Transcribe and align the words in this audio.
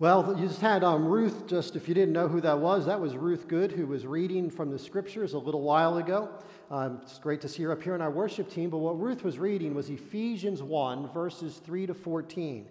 Well, 0.00 0.36
you 0.38 0.46
just 0.46 0.60
had 0.60 0.84
um, 0.84 1.08
Ruth, 1.08 1.48
just 1.48 1.74
if 1.74 1.88
you 1.88 1.94
didn't 1.94 2.12
know 2.12 2.28
who 2.28 2.40
that 2.42 2.60
was, 2.60 2.86
that 2.86 3.00
was 3.00 3.16
Ruth 3.16 3.48
Good, 3.48 3.72
who 3.72 3.84
was 3.84 4.06
reading 4.06 4.48
from 4.48 4.70
the 4.70 4.78
scriptures 4.78 5.32
a 5.32 5.38
little 5.38 5.62
while 5.62 5.98
ago. 5.98 6.28
Um, 6.70 7.00
it's 7.02 7.18
great 7.18 7.40
to 7.40 7.48
see 7.48 7.64
her 7.64 7.72
up 7.72 7.82
here 7.82 7.96
in 7.96 8.00
our 8.00 8.10
worship 8.12 8.48
team, 8.48 8.70
but 8.70 8.78
what 8.78 9.00
Ruth 9.00 9.24
was 9.24 9.40
reading 9.40 9.74
was 9.74 9.90
Ephesians 9.90 10.62
1, 10.62 11.08
verses 11.08 11.60
3 11.64 11.88
to 11.88 11.94
14. 11.94 12.68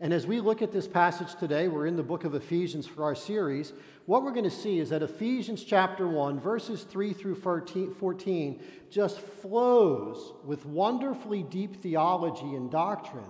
And 0.00 0.12
as 0.12 0.26
we 0.26 0.38
look 0.38 0.60
at 0.60 0.70
this 0.70 0.86
passage 0.86 1.34
today, 1.36 1.68
we're 1.68 1.86
in 1.86 1.96
the 1.96 2.02
book 2.02 2.24
of 2.24 2.34
Ephesians 2.34 2.86
for 2.86 3.04
our 3.04 3.14
series. 3.14 3.72
What 4.04 4.22
we're 4.22 4.32
going 4.32 4.44
to 4.44 4.50
see 4.50 4.78
is 4.78 4.90
that 4.90 5.02
Ephesians 5.02 5.64
chapter 5.64 6.06
1, 6.06 6.38
verses 6.40 6.82
3 6.82 7.14
through 7.14 7.36
14, 7.36 8.62
just 8.90 9.18
flows 9.18 10.34
with 10.44 10.66
wonderfully 10.66 11.42
deep 11.42 11.82
theology 11.82 12.54
and 12.54 12.70
doctrine 12.70 13.24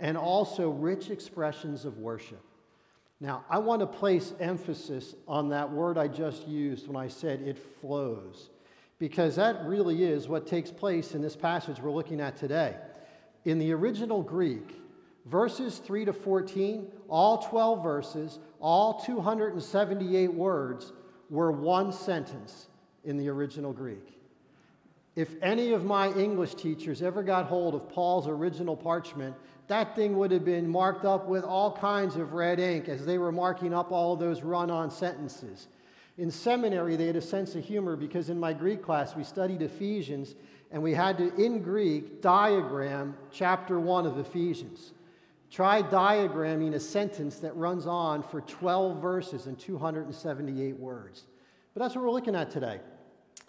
and 0.00 0.16
also 0.16 0.70
rich 0.70 1.10
expressions 1.10 1.84
of 1.84 1.98
worship. 1.98 2.40
Now, 3.20 3.44
I 3.48 3.58
want 3.58 3.80
to 3.80 3.86
place 3.86 4.34
emphasis 4.40 5.14
on 5.26 5.48
that 5.48 5.72
word 5.72 5.96
I 5.96 6.06
just 6.06 6.46
used 6.46 6.86
when 6.86 6.96
I 6.96 7.08
said 7.08 7.40
it 7.40 7.58
flows, 7.80 8.50
because 8.98 9.36
that 9.36 9.64
really 9.64 10.04
is 10.04 10.28
what 10.28 10.46
takes 10.46 10.70
place 10.70 11.14
in 11.14 11.22
this 11.22 11.36
passage 11.36 11.80
we're 11.80 11.90
looking 11.90 12.20
at 12.20 12.36
today. 12.36 12.76
In 13.46 13.58
the 13.58 13.72
original 13.72 14.22
Greek, 14.22 14.76
verses 15.24 15.78
3 15.78 16.04
to 16.04 16.12
14, 16.12 16.88
all 17.08 17.38
12 17.38 17.82
verses, 17.82 18.38
all 18.60 19.00
278 19.00 20.34
words 20.34 20.92
were 21.30 21.50
one 21.50 21.92
sentence 21.92 22.68
in 23.04 23.16
the 23.16 23.28
original 23.28 23.72
Greek. 23.72 24.20
If 25.14 25.34
any 25.40 25.72
of 25.72 25.86
my 25.86 26.12
English 26.12 26.56
teachers 26.56 27.00
ever 27.00 27.22
got 27.22 27.46
hold 27.46 27.74
of 27.74 27.88
Paul's 27.88 28.28
original 28.28 28.76
parchment, 28.76 29.34
that 29.68 29.96
thing 29.96 30.16
would 30.16 30.30
have 30.30 30.44
been 30.44 30.68
marked 30.68 31.04
up 31.04 31.26
with 31.26 31.44
all 31.44 31.72
kinds 31.72 32.16
of 32.16 32.32
red 32.32 32.60
ink 32.60 32.88
as 32.88 33.04
they 33.04 33.18
were 33.18 33.32
marking 33.32 33.74
up 33.74 33.90
all 33.90 34.16
those 34.16 34.42
run 34.42 34.70
on 34.70 34.90
sentences. 34.90 35.68
In 36.18 36.30
seminary, 36.30 36.96
they 36.96 37.06
had 37.06 37.16
a 37.16 37.22
sense 37.22 37.54
of 37.54 37.64
humor 37.64 37.96
because 37.96 38.30
in 38.30 38.38
my 38.38 38.52
Greek 38.52 38.82
class, 38.82 39.14
we 39.14 39.24
studied 39.24 39.62
Ephesians 39.62 40.34
and 40.70 40.82
we 40.82 40.94
had 40.94 41.18
to, 41.18 41.34
in 41.34 41.62
Greek, 41.62 42.22
diagram 42.22 43.16
chapter 43.30 43.78
1 43.78 44.06
of 44.06 44.18
Ephesians. 44.18 44.92
Try 45.50 45.82
diagramming 45.82 46.74
a 46.74 46.80
sentence 46.80 47.38
that 47.38 47.54
runs 47.56 47.86
on 47.86 48.22
for 48.22 48.40
12 48.40 49.00
verses 49.00 49.46
and 49.46 49.58
278 49.58 50.76
words. 50.76 51.24
But 51.74 51.82
that's 51.82 51.94
what 51.94 52.04
we're 52.04 52.10
looking 52.10 52.34
at 52.34 52.50
today. 52.50 52.80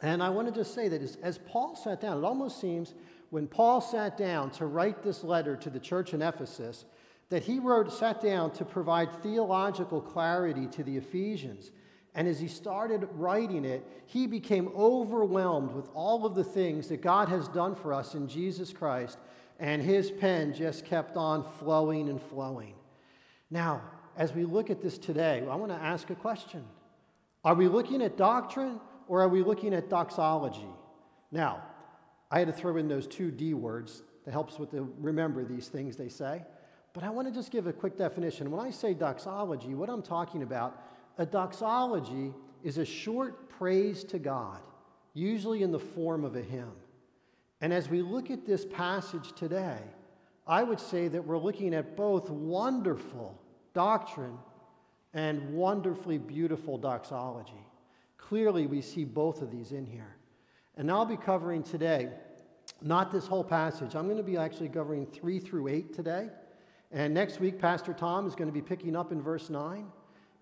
And 0.01 0.21
I 0.21 0.29
want 0.29 0.47
to 0.47 0.53
just 0.53 0.75
say 0.75 0.89
that 0.89 1.01
as, 1.01 1.17
as, 1.23 1.39
Paul 1.39 1.75
sat 1.75 2.01
down, 2.01 2.19
it 2.19 2.23
almost 2.23 2.61
seems 2.61 2.93
when 3.29 3.47
Paul 3.47 3.81
sat 3.81 4.17
down 4.17 4.51
to 4.51 4.65
write 4.65 5.03
this 5.03 5.23
letter 5.23 5.55
to 5.57 5.69
the 5.69 5.79
church 5.79 6.13
in 6.13 6.21
Ephesus, 6.21 6.85
that 7.29 7.43
he 7.43 7.59
wrote, 7.59 7.91
sat 7.91 8.21
down 8.21 8.51
to 8.51 8.65
provide 8.65 9.21
theological 9.21 9.99
clarity 9.99 10.67
to 10.67 10.83
the 10.83 10.95
Ephesians. 10.95 11.71
And 12.15 12.27
as 12.27 12.39
he 12.39 12.47
started 12.47 13.07
writing 13.13 13.65
it, 13.65 13.85
he 14.05 14.27
became 14.27 14.69
overwhelmed 14.75 15.73
with 15.73 15.89
all 15.93 16.25
of 16.25 16.35
the 16.35 16.43
things 16.43 16.87
that 16.87 17.01
God 17.01 17.27
has 17.29 17.47
done 17.49 17.75
for 17.75 17.93
us 17.93 18.15
in 18.15 18.27
Jesus 18.27 18.71
Christ 18.71 19.17
and 19.59 19.81
his 19.81 20.11
pen 20.11 20.53
just 20.53 20.85
kept 20.85 21.17
on 21.17 21.43
flowing 21.59 22.09
and 22.09 22.21
flowing. 22.21 22.73
Now, 23.49 23.81
as 24.15 24.33
we 24.33 24.45
look 24.45 24.69
at 24.69 24.81
this 24.81 24.97
today, 24.97 25.45
I 25.49 25.55
want 25.55 25.71
to 25.71 25.77
ask 25.77 26.09
a 26.09 26.15
question 26.15 26.63
Are 27.43 27.55
we 27.55 27.67
looking 27.67 28.01
at 28.01 28.17
doctrine 28.17 28.79
or 29.07 29.21
are 29.21 29.27
we 29.27 29.41
looking 29.43 29.73
at 29.73 29.89
doxology? 29.89 30.67
Now, 31.31 31.63
I 32.29 32.39
had 32.39 32.47
to 32.47 32.53
throw 32.53 32.77
in 32.77 32.87
those 32.87 33.07
two 33.07 33.31
D 33.31 33.53
words 33.53 34.03
that 34.25 34.31
helps 34.31 34.59
with 34.59 34.71
the 34.71 34.83
remember 34.99 35.43
these 35.43 35.67
things 35.67 35.95
they 35.95 36.09
say. 36.09 36.43
But 36.93 37.03
I 37.03 37.09
want 37.09 37.27
to 37.27 37.33
just 37.33 37.51
give 37.51 37.67
a 37.67 37.73
quick 37.73 37.97
definition. 37.97 38.51
When 38.51 38.65
I 38.65 38.71
say 38.71 38.93
doxology, 38.93 39.75
what 39.75 39.89
I'm 39.89 40.01
talking 40.01 40.43
about, 40.43 40.81
a 41.17 41.25
doxology 41.25 42.33
is 42.63 42.77
a 42.77 42.85
short 42.85 43.49
praise 43.49 44.03
to 44.05 44.19
God, 44.19 44.59
usually 45.13 45.63
in 45.63 45.71
the 45.71 45.79
form 45.79 46.25
of 46.25 46.35
a 46.35 46.41
hymn. 46.41 46.71
And 47.61 47.71
as 47.71 47.89
we 47.89 48.01
look 48.01 48.29
at 48.29 48.45
this 48.45 48.65
passage 48.65 49.33
today, 49.33 49.79
I 50.45 50.63
would 50.63 50.79
say 50.79 51.07
that 51.07 51.25
we're 51.25 51.37
looking 51.37 51.73
at 51.73 51.95
both 51.95 52.29
wonderful 52.29 53.39
doctrine 53.73 54.37
and 55.13 55.53
wonderfully 55.53 56.17
beautiful 56.17 56.77
doxology. 56.77 57.65
Clearly, 58.17 58.67
we 58.67 58.81
see 58.81 59.05
both 59.05 59.41
of 59.41 59.51
these 59.51 59.71
in 59.71 59.85
here. 59.85 60.16
And 60.77 60.91
I'll 60.91 61.05
be 61.05 61.17
covering 61.17 61.63
today, 61.63 62.09
not 62.81 63.11
this 63.11 63.25
whole 63.25 63.43
passage. 63.43 63.95
I'm 63.95 64.05
going 64.05 64.17
to 64.17 64.23
be 64.23 64.37
actually 64.37 64.69
covering 64.69 65.07
3 65.07 65.39
through 65.39 65.67
8 65.67 65.93
today. 65.93 66.29
And 66.91 67.13
next 67.13 67.39
week, 67.39 67.59
Pastor 67.59 67.93
Tom 67.93 68.27
is 68.27 68.35
going 68.35 68.47
to 68.47 68.53
be 68.53 68.61
picking 68.61 68.95
up 68.95 69.11
in 69.11 69.21
verse 69.21 69.49
9. 69.49 69.85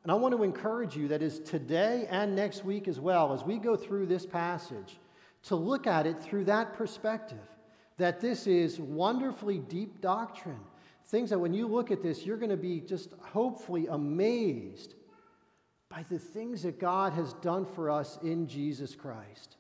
And 0.04 0.12
I 0.12 0.16
want 0.16 0.36
to 0.36 0.44
encourage 0.44 0.96
you 0.96 1.08
that 1.08 1.24
is 1.24 1.40
today 1.40 2.06
and 2.12 2.36
next 2.36 2.64
week 2.64 2.88
as 2.88 3.00
well, 3.00 3.34
as 3.34 3.44
we 3.44 3.58
go 3.58 3.76
through 3.76 4.06
this 4.06 4.26
passage, 4.26 5.00
to 5.44 5.56
look 5.56 5.88
at 5.88 6.06
it 6.06 6.22
through 6.22 6.46
that 6.46 6.74
perspective 6.74 7.40
that 7.98 8.20
this 8.20 8.46
is 8.46 8.80
wonderfully 8.80 9.58
deep 9.58 10.02
doctrine. 10.02 10.60
Things 11.06 11.30
that 11.30 11.40
when 11.40 11.54
you 11.54 11.68
look 11.68 11.92
at 11.92 12.04
this, 12.04 12.26
you're 12.26 12.38
going 12.38 12.50
to 12.50 12.58
be 12.58 12.82
just 12.82 13.14
hopefully 13.22 13.88
amazed 13.88 14.96
by 15.90 16.04
the 16.10 16.20
things 16.20 16.64
that 16.64 16.80
God 16.80 17.14
has 17.14 17.34
done 17.36 17.66
for 17.66 17.90
us 17.90 18.18
in 18.22 18.48
Jesus 18.48 18.96
Christ. 18.96 19.55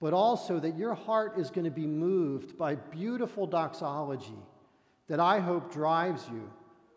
But 0.00 0.12
also 0.12 0.60
that 0.60 0.76
your 0.76 0.94
heart 0.94 1.38
is 1.38 1.50
going 1.50 1.64
to 1.64 1.70
be 1.70 1.86
moved 1.86 2.58
by 2.58 2.74
beautiful 2.74 3.46
doxology 3.46 4.38
that 5.08 5.20
I 5.20 5.40
hope 5.40 5.72
drives 5.72 6.28
you 6.28 6.50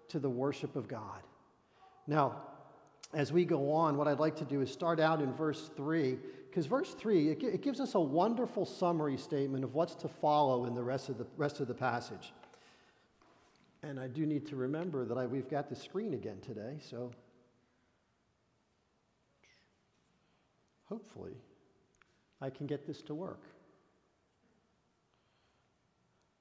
to 0.10 0.20
the 0.20 0.30
worship 0.30 0.76
of 0.76 0.88
God. 0.88 1.22
Now, 2.08 2.42
as 3.14 3.32
we 3.32 3.46
go 3.46 3.72
on, 3.72 3.98
what 3.98 4.08
I'd 4.08 4.20
like 4.20 4.36
to 4.38 4.46
do 4.46 4.62
is 4.62 4.72
start 4.72 5.00
out 5.00 5.22
in 5.22 5.34
verse 5.34 5.70
3 5.76 6.18
because 6.50 6.66
verse 6.66 6.94
3, 6.96 7.30
it, 7.30 7.44
it, 7.44 7.62
gives 7.62 7.80
us 7.80 7.94
a 7.94 8.00
wonderful 8.00 8.66
summary 8.66 9.18
statement 9.18 9.64
of 9.64 9.76
what's 9.76 9.94
to 9.96 10.08
follow 10.08 10.66
in 10.66 10.74
the 10.74 10.84
rest 10.84 11.08
of 11.10 11.20
the, 11.20 11.28
rest 11.38 11.60
of 11.60 11.68
the 11.68 11.76
passage. 11.76 12.34
And 13.84 14.00
I 14.00 14.08
do 14.08 14.26
need 14.26 14.48
to 14.48 14.56
remember 14.56 15.06
that 15.06 15.18
I, 15.18 15.28
we've 15.28 15.50
got 15.50 15.70
the 15.70 15.76
screen 15.76 16.16
again 16.16 16.40
today, 16.42 16.80
so 16.82 17.12
hopefully 20.86 21.36
I 22.42 22.50
can 22.50 22.68
get 22.68 22.88
this 22.88 23.02
to 23.04 23.14
work. 23.14 23.42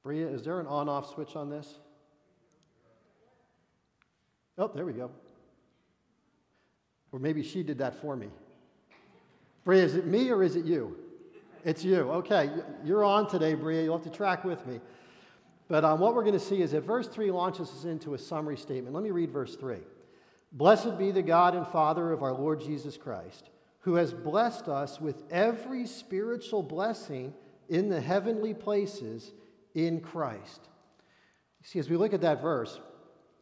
Bria, 0.03 0.29
is 0.29 0.43
there 0.43 0.61
an 0.61 0.67
on 0.67 0.89
off 0.89 1.13
switch 1.13 1.37
on 1.37 1.51
this? 1.51 1.75
Oh, 4.57 4.71
there 4.75 4.85
we 4.85 4.93
go. 4.93 5.11
Or 7.13 7.19
maybe 7.19 7.43
she 7.43 7.63
did 7.63 7.79
that 7.79 8.01
for 8.01 8.17
me. 8.17 8.29
Bria, 9.65 9.83
is 9.83 9.95
it 9.95 10.07
me 10.07 10.31
or 10.31 10.43
is 10.43 10.57
it 10.57 10.65
you? 10.65 10.97
It's 11.65 11.85
you. 11.85 12.11
Okay, 12.11 12.51
you're 12.85 13.05
on 13.05 13.29
today, 13.29 13.55
Bria. 13.55 13.83
You'll 13.83 13.97
have 13.99 14.11
to 14.11 14.17
track 14.17 14.45
with 14.45 14.67
me. 14.67 14.81
But 15.69 15.85
um, 15.85 16.01
what 16.01 16.15
we're 16.15 16.23
going 16.23 16.33
to 16.33 16.41
see 16.41 16.63
is 16.63 16.71
that 16.71 16.83
verse 16.83 17.09
3 17.09 17.31
launches 17.31 17.69
us 17.69 17.85
into 17.85 18.15
a 18.15 18.19
summary 18.19 18.57
statement. 18.57 18.95
Let 18.95 19.05
me 19.05 19.11
read 19.11 19.31
verse 19.31 19.55
3. 19.57 19.77
Blessed 20.53 20.97
be 20.97 21.11
the 21.11 21.23
God 21.23 21.55
and 21.55 21.67
Father 21.67 22.11
of 22.11 22.23
our 22.23 22.33
Lord 22.33 22.61
Jesus 22.61 22.97
Christ, 22.97 23.51
who 23.81 23.95
has 23.95 24.13
blessed 24.13 24.69
us 24.69 25.01
with 25.01 25.23
every 25.31 25.87
spiritual 25.87 26.63
blessing 26.63 27.33
in 27.69 27.89
the 27.89 28.01
heavenly 28.01 28.55
places 28.55 29.33
in 29.75 30.01
Christ. 30.01 30.69
See, 31.63 31.79
as 31.79 31.89
we 31.89 31.97
look 31.97 32.13
at 32.13 32.23
that 32.23 32.41
verse, 32.41 32.81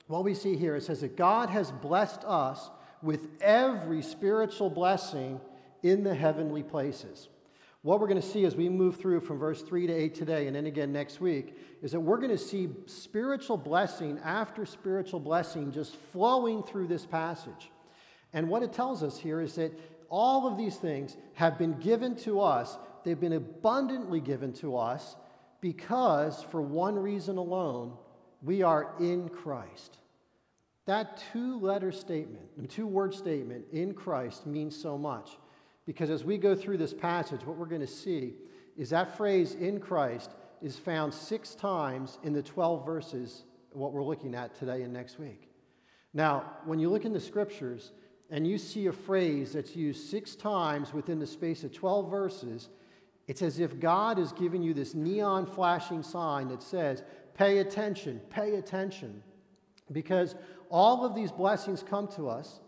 what 0.08 0.24
we 0.24 0.34
see 0.34 0.56
here, 0.56 0.76
it 0.76 0.82
says 0.82 1.00
that 1.00 1.16
God 1.16 1.50
has 1.50 1.70
blessed 1.70 2.24
us 2.24 2.70
with 3.02 3.28
every 3.40 4.02
spiritual 4.02 4.70
blessing 4.70 5.40
in 5.82 6.04
the 6.04 6.14
heavenly 6.14 6.62
places. 6.62 7.28
What 7.82 8.00
we're 8.00 8.08
going 8.08 8.20
to 8.20 8.26
see 8.26 8.44
as 8.44 8.56
we 8.56 8.68
move 8.68 8.96
through 8.96 9.20
from 9.20 9.38
verse 9.38 9.62
3 9.62 9.86
to 9.86 9.92
8 9.92 10.14
today 10.14 10.46
and 10.48 10.56
then 10.56 10.66
again 10.66 10.92
next 10.92 11.20
week 11.20 11.56
is 11.82 11.92
that 11.92 12.00
we're 12.00 12.16
going 12.16 12.30
to 12.30 12.38
see 12.38 12.68
spiritual 12.86 13.56
blessing 13.56 14.18
after 14.24 14.66
spiritual 14.66 15.20
blessing 15.20 15.70
just 15.70 15.94
flowing 15.94 16.64
through 16.64 16.88
this 16.88 17.06
passage. 17.06 17.70
And 18.32 18.48
what 18.48 18.64
it 18.64 18.72
tells 18.72 19.04
us 19.04 19.18
here 19.18 19.40
is 19.40 19.54
that 19.54 19.72
all 20.08 20.46
of 20.46 20.56
these 20.56 20.76
things 20.76 21.16
have 21.34 21.58
been 21.58 21.78
given 21.80 22.16
to 22.16 22.40
us, 22.40 22.76
they've 23.04 23.18
been 23.18 23.32
abundantly 23.32 24.20
given 24.20 24.52
to 24.54 24.76
us 24.76 25.16
because, 25.60 26.42
for 26.50 26.60
one 26.60 26.96
reason 26.96 27.38
alone, 27.38 27.92
we 28.42 28.62
are 28.62 28.94
in 29.00 29.28
Christ. 29.28 29.98
That 30.86 31.22
two 31.32 31.58
letter 31.58 31.90
statement, 31.90 32.70
two 32.70 32.86
word 32.86 33.14
statement, 33.14 33.64
in 33.72 33.92
Christ, 33.92 34.46
means 34.46 34.80
so 34.80 34.96
much. 34.96 35.30
Because 35.84 36.10
as 36.10 36.24
we 36.24 36.38
go 36.38 36.54
through 36.54 36.78
this 36.78 36.94
passage, 36.94 37.44
what 37.44 37.56
we're 37.56 37.66
going 37.66 37.80
to 37.80 37.86
see 37.86 38.34
is 38.76 38.90
that 38.90 39.16
phrase 39.16 39.54
in 39.54 39.80
Christ 39.80 40.30
is 40.62 40.76
found 40.76 41.12
six 41.12 41.54
times 41.54 42.18
in 42.22 42.32
the 42.32 42.42
12 42.42 42.84
verses, 42.84 43.44
what 43.72 43.92
we're 43.92 44.04
looking 44.04 44.34
at 44.34 44.54
today 44.54 44.82
and 44.82 44.92
next 44.92 45.18
week. 45.18 45.48
Now, 46.14 46.50
when 46.64 46.78
you 46.78 46.88
look 46.88 47.04
in 47.04 47.12
the 47.12 47.20
scriptures 47.20 47.92
and 48.30 48.46
you 48.46 48.58
see 48.58 48.86
a 48.86 48.92
phrase 48.92 49.52
that's 49.52 49.76
used 49.76 50.10
six 50.10 50.34
times 50.34 50.92
within 50.92 51.18
the 51.18 51.26
space 51.26 51.64
of 51.64 51.72
12 51.72 52.10
verses, 52.10 52.68
it's 53.28 53.42
as 53.42 53.58
if 53.58 53.78
God 53.78 54.18
is 54.18 54.32
giving 54.32 54.62
you 54.62 54.74
this 54.74 54.94
neon 54.94 55.46
flashing 55.46 56.02
sign 56.02 56.48
that 56.48 56.62
says, 56.62 57.02
pay 57.34 57.58
attention, 57.58 58.20
pay 58.30 58.56
attention. 58.56 59.22
Because 59.92 60.34
all 60.70 61.04
of 61.04 61.14
these 61.14 61.30
blessings 61.30 61.82
come 61.82 62.08
to 62.08 62.28
us 62.28 62.60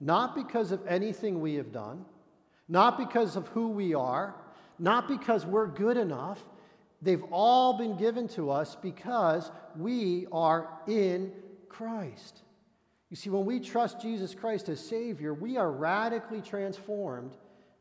not 0.00 0.34
because 0.34 0.72
of 0.72 0.86
anything 0.86 1.40
we 1.40 1.54
have 1.54 1.72
done, 1.72 2.04
not 2.68 2.98
because 2.98 3.36
of 3.36 3.48
who 3.48 3.68
we 3.68 3.94
are, 3.94 4.34
not 4.78 5.08
because 5.08 5.46
we're 5.46 5.66
good 5.66 5.96
enough. 5.96 6.44
They've 7.00 7.24
all 7.30 7.78
been 7.78 7.96
given 7.96 8.28
to 8.28 8.50
us 8.50 8.76
because 8.76 9.50
we 9.76 10.26
are 10.32 10.68
in 10.86 11.32
Christ. 11.68 12.42
You 13.10 13.16
see, 13.16 13.30
when 13.30 13.44
we 13.44 13.60
trust 13.60 14.00
Jesus 14.00 14.34
Christ 14.34 14.68
as 14.68 14.80
Savior, 14.80 15.32
we 15.32 15.56
are 15.56 15.70
radically 15.70 16.40
transformed. 16.40 17.36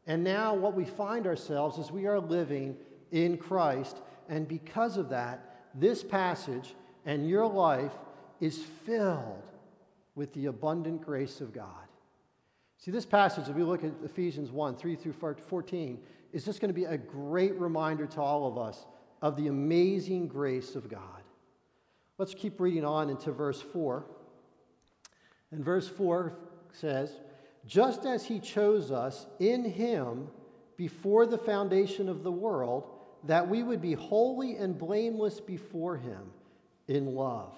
And 0.06 0.24
now 0.24 0.54
what 0.54 0.76
we 0.76 0.86
find 0.86 1.26
ourselves 1.26 1.78
is 1.78 1.92
we 1.92 2.06
are 2.06 2.20
living 2.20 2.78
in 3.12 3.38
Christ. 3.38 3.98
And 4.30 4.48
because 4.48 4.98
of 4.98 5.10
that, 5.10 5.70
this 5.74 6.04
passage 6.04 6.76
and 7.06 7.28
your 7.28 7.48
life 7.48 7.94
is 8.40 8.64
filled 8.86 9.44
with 10.14 10.32
the 10.34 10.46
abundant 10.46 11.02
grace 11.02 11.42
of 11.42 11.54
God. 11.54 11.68
See, 12.78 12.92
this 12.92 13.06
passage, 13.06 13.50
if 13.50 13.56
we 13.56 13.64
look 13.64 13.84
at 13.84 13.92
Ephesians 14.04 14.52
1 14.52 14.76
3 14.76 14.96
through 14.96 15.14
14, 15.14 16.00
is 16.34 16.46
just 16.46 16.60
going 16.60 16.70
to 16.70 16.74
be 16.74 16.86
a 16.86 16.98
great 16.98 17.56
reminder 17.60 18.06
to 18.06 18.22
all 18.22 18.48
of 18.48 18.58
us 18.58 18.86
of 19.22 19.36
the 19.38 19.48
amazing 19.48 20.28
grace 20.28 20.76
of 20.76 20.88
God. 20.88 21.02
Let's 22.18 22.34
keep 22.34 22.60
reading 22.60 22.86
on 22.86 23.10
into 23.10 23.32
verse 23.32 23.62
4. 23.62 24.06
And 25.56 25.64
verse 25.64 25.88
4 25.88 26.34
says, 26.74 27.10
Just 27.66 28.06
as 28.06 28.26
he 28.26 28.42
chose 28.42 28.92
us 28.92 29.26
in 29.40 29.64
him 29.64 30.28
before 30.76 31.26
the 31.26 31.38
foundation 31.38 32.10
of 32.10 32.24
the 32.24 32.32
world, 32.32 32.90
that 33.24 33.48
we 33.48 33.64
would 33.64 33.82
be 33.82 33.94
holy 33.94 34.58
and 34.58 34.78
blameless 34.78 35.40
before 35.40 35.96
him 35.96 36.30
in 36.90 37.16
love. 37.16 37.56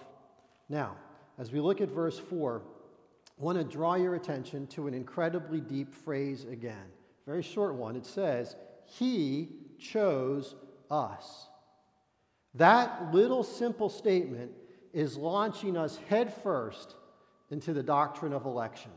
Now, 0.69 0.95
as 1.39 1.51
we 1.51 1.59
look 1.59 1.81
at 1.81 1.89
verse 1.89 2.19
4, 2.19 2.61
I 3.39 3.43
want 3.43 3.57
to 3.57 3.63
draw 3.63 3.95
your 3.95 4.13
attention 4.13 4.67
to 4.67 4.85
an 4.85 4.93
incredibly 4.93 5.59
deep 5.59 5.95
phrase 5.95 6.45
again. 6.45 6.85
Very 7.25 7.41
short 7.41 7.73
one. 7.73 7.95
It 7.95 8.05
says, 8.05 8.55
He 8.85 9.49
chose 9.79 10.53
us. 10.91 11.47
That 12.53 13.11
little 13.11 13.43
simple 13.43 13.89
statement 13.89 14.51
is 14.93 15.17
launching 15.17 15.75
us 15.75 15.97
headfirst 16.09 16.95
into 17.49 17.73
the 17.73 17.83
doctrine 17.83 18.33
of 18.33 18.45
election. 18.45 18.91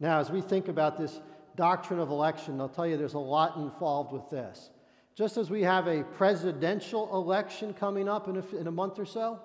Now, 0.00 0.18
as 0.18 0.30
we 0.30 0.40
think 0.40 0.68
about 0.68 0.98
this 0.98 1.20
doctrine 1.56 2.00
of 2.00 2.10
election, 2.10 2.60
I'll 2.60 2.68
tell 2.68 2.86
you 2.86 2.96
there's 2.96 3.14
a 3.14 3.18
lot 3.18 3.56
involved 3.56 4.12
with 4.12 4.28
this. 4.30 4.70
Just 5.14 5.36
as 5.36 5.50
we 5.50 5.62
have 5.62 5.86
a 5.86 6.02
presidential 6.02 7.14
election 7.14 7.72
coming 7.72 8.08
up 8.08 8.26
in 8.28 8.36
a, 8.36 8.56
in 8.56 8.66
a 8.66 8.72
month 8.72 8.98
or 8.98 9.06
so, 9.06 9.40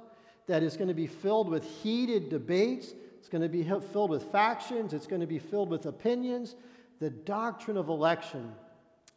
that 0.47 0.63
is 0.63 0.75
going 0.75 0.87
to 0.87 0.95
be 0.95 1.05
filled 1.05 1.47
with 1.47 1.63
heated 1.63 2.29
debates 2.29 2.93
it's 3.19 3.27
going 3.27 3.41
to 3.41 3.49
be 3.49 3.63
filled 3.91 4.09
with 4.09 4.31
factions, 4.31 4.93
it's 4.93 5.05
going 5.05 5.21
to 5.21 5.27
be 5.27 5.39
filled 5.39 5.69
with 5.69 5.85
opinions. 5.85 6.55
The 6.99 7.09
doctrine 7.09 7.77
of 7.77 7.89
election 7.89 8.53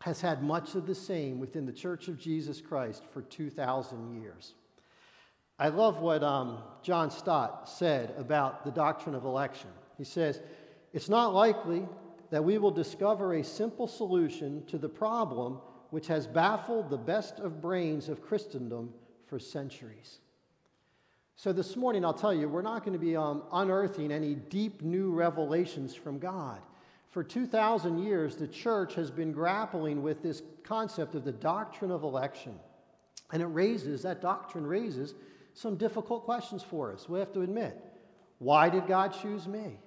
has 0.01 0.21
had 0.21 0.43
much 0.43 0.75
of 0.75 0.87
the 0.87 0.95
same 0.95 1.39
within 1.39 1.65
the 1.65 1.73
Church 1.73 2.09
of 2.09 2.19
Jesus 2.19 2.61
Christ 2.61 3.05
for 3.13 3.23
2,000 3.23 4.21
years. 4.21 4.55
I 5.63 5.69
love 5.69 6.01
what 6.01 6.25
um, 6.25 6.59
John 6.83 7.09
Stott 7.09 7.69
said 7.69 8.13
about 8.19 8.65
the 8.65 8.73
doctrine 8.73 9.15
of 9.15 9.25
election. 9.25 9.71
He 9.97 10.03
says, 10.03 10.41
It's 10.93 11.09
not 11.09 11.35
likely 11.35 11.87
that 12.31 12.43
we 12.43 12.59
will 12.59 12.73
discover 12.73 13.35
a 13.35 13.45
simple 13.45 13.87
solution 13.87 14.67
to 14.67 14.77
the 14.77 14.89
problem 14.89 15.61
which 15.91 16.09
has 16.09 16.27
baffled 16.27 16.91
the 16.91 16.97
best 16.97 17.39
of 17.39 17.61
brains 17.61 18.09
of 18.09 18.25
Christendom 18.25 18.93
for 19.29 19.39
centuries. 19.39 20.19
So, 21.37 21.53
this 21.53 21.77
morning, 21.77 22.05
I'll 22.05 22.13
tell 22.13 22.35
you, 22.35 22.49
we're 22.49 22.63
not 22.63 22.85
going 22.85 22.99
to 22.99 23.05
be 23.05 23.15
um, 23.15 23.45
unearthing 23.53 24.11
any 24.11 24.35
deep 24.35 24.83
new 24.83 25.13
revelations 25.13 25.95
from 25.95 26.19
God. 26.19 26.61
For 27.11 27.23
2,000 27.23 27.99
years, 27.99 28.35
the 28.35 28.49
church 28.49 28.97
has 28.97 29.13
been 29.13 29.31
grappling 29.31 30.03
with 30.03 30.25
this 30.25 30.43
concept 30.65 31.15
of 31.15 31.23
the 31.23 31.31
doctrine 31.31 31.93
of 31.93 32.03
election. 32.03 32.59
And 33.33 33.41
it 33.41 33.47
raises, 33.47 34.03
that 34.03 34.21
doctrine 34.21 34.67
raises 34.67 35.15
some 35.55 35.77
difficult 35.77 36.25
questions 36.25 36.63
for 36.63 36.93
us. 36.93 37.09
We 37.09 37.19
have 37.19 37.33
to 37.33 37.43
admit 37.43 37.79
why 38.39 38.69
did 38.69 38.87
God 38.87 39.15
choose 39.21 39.47
me? 39.47 39.79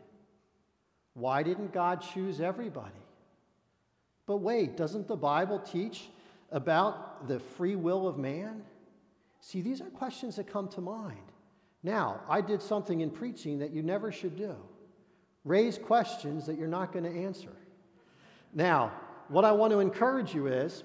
Why 1.14 1.44
didn't 1.44 1.74
God 1.74 2.02
choose 2.02 2.40
everybody? 2.40 2.92
But 4.26 4.38
wait, 4.38 4.78
doesn't 4.78 5.08
the 5.08 5.16
Bible 5.16 5.60
teach 5.60 6.10
about 6.52 7.28
the 7.28 7.40
free 7.40 7.76
will 7.76 8.08
of 8.08 8.18
man? 8.18 8.64
See, 9.42 9.62
these 9.62 9.82
are 9.82 9.86
questions 9.86 10.38
that 10.38 10.48
come 10.48 10.68
to 10.70 10.82
mind. 10.82 11.32
Now, 11.84 12.22
I 12.28 12.42
did 12.42 12.62
something 12.62 13.02
in 13.02 13.12
preaching 13.12 13.60
that 13.60 13.72
you 13.72 13.84
never 13.84 14.12
should 14.12 14.36
do 14.36 14.56
raise 15.46 15.78
questions 15.78 16.48
that 16.48 16.58
you're 16.58 16.68
not 16.68 16.92
going 16.92 17.06
to 17.06 17.24
answer. 17.24 17.56
Now, 18.54 18.92
what 19.30 19.46
I 19.46 19.52
want 19.54 19.72
to 19.72 19.80
encourage 19.80 20.34
you 20.34 20.48
is 20.48 20.84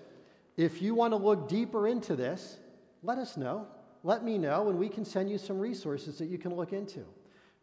if 0.57 0.81
you 0.81 0.95
want 0.95 1.13
to 1.13 1.17
look 1.17 1.49
deeper 1.49 1.89
into 1.89 2.15
this, 2.15 2.59
let 3.03 3.19
us 3.19 3.37
know. 3.37 3.67
Let 4.03 4.25
me 4.25 4.39
know, 4.39 4.69
and 4.69 4.79
we 4.79 4.89
can 4.89 5.05
send 5.05 5.31
you 5.31 5.39
some 5.39 5.59
resources 5.59 6.19
that 6.19 6.27
you 6.27 6.39
can 6.39 6.55
look 6.55 6.73
into. 6.73 7.05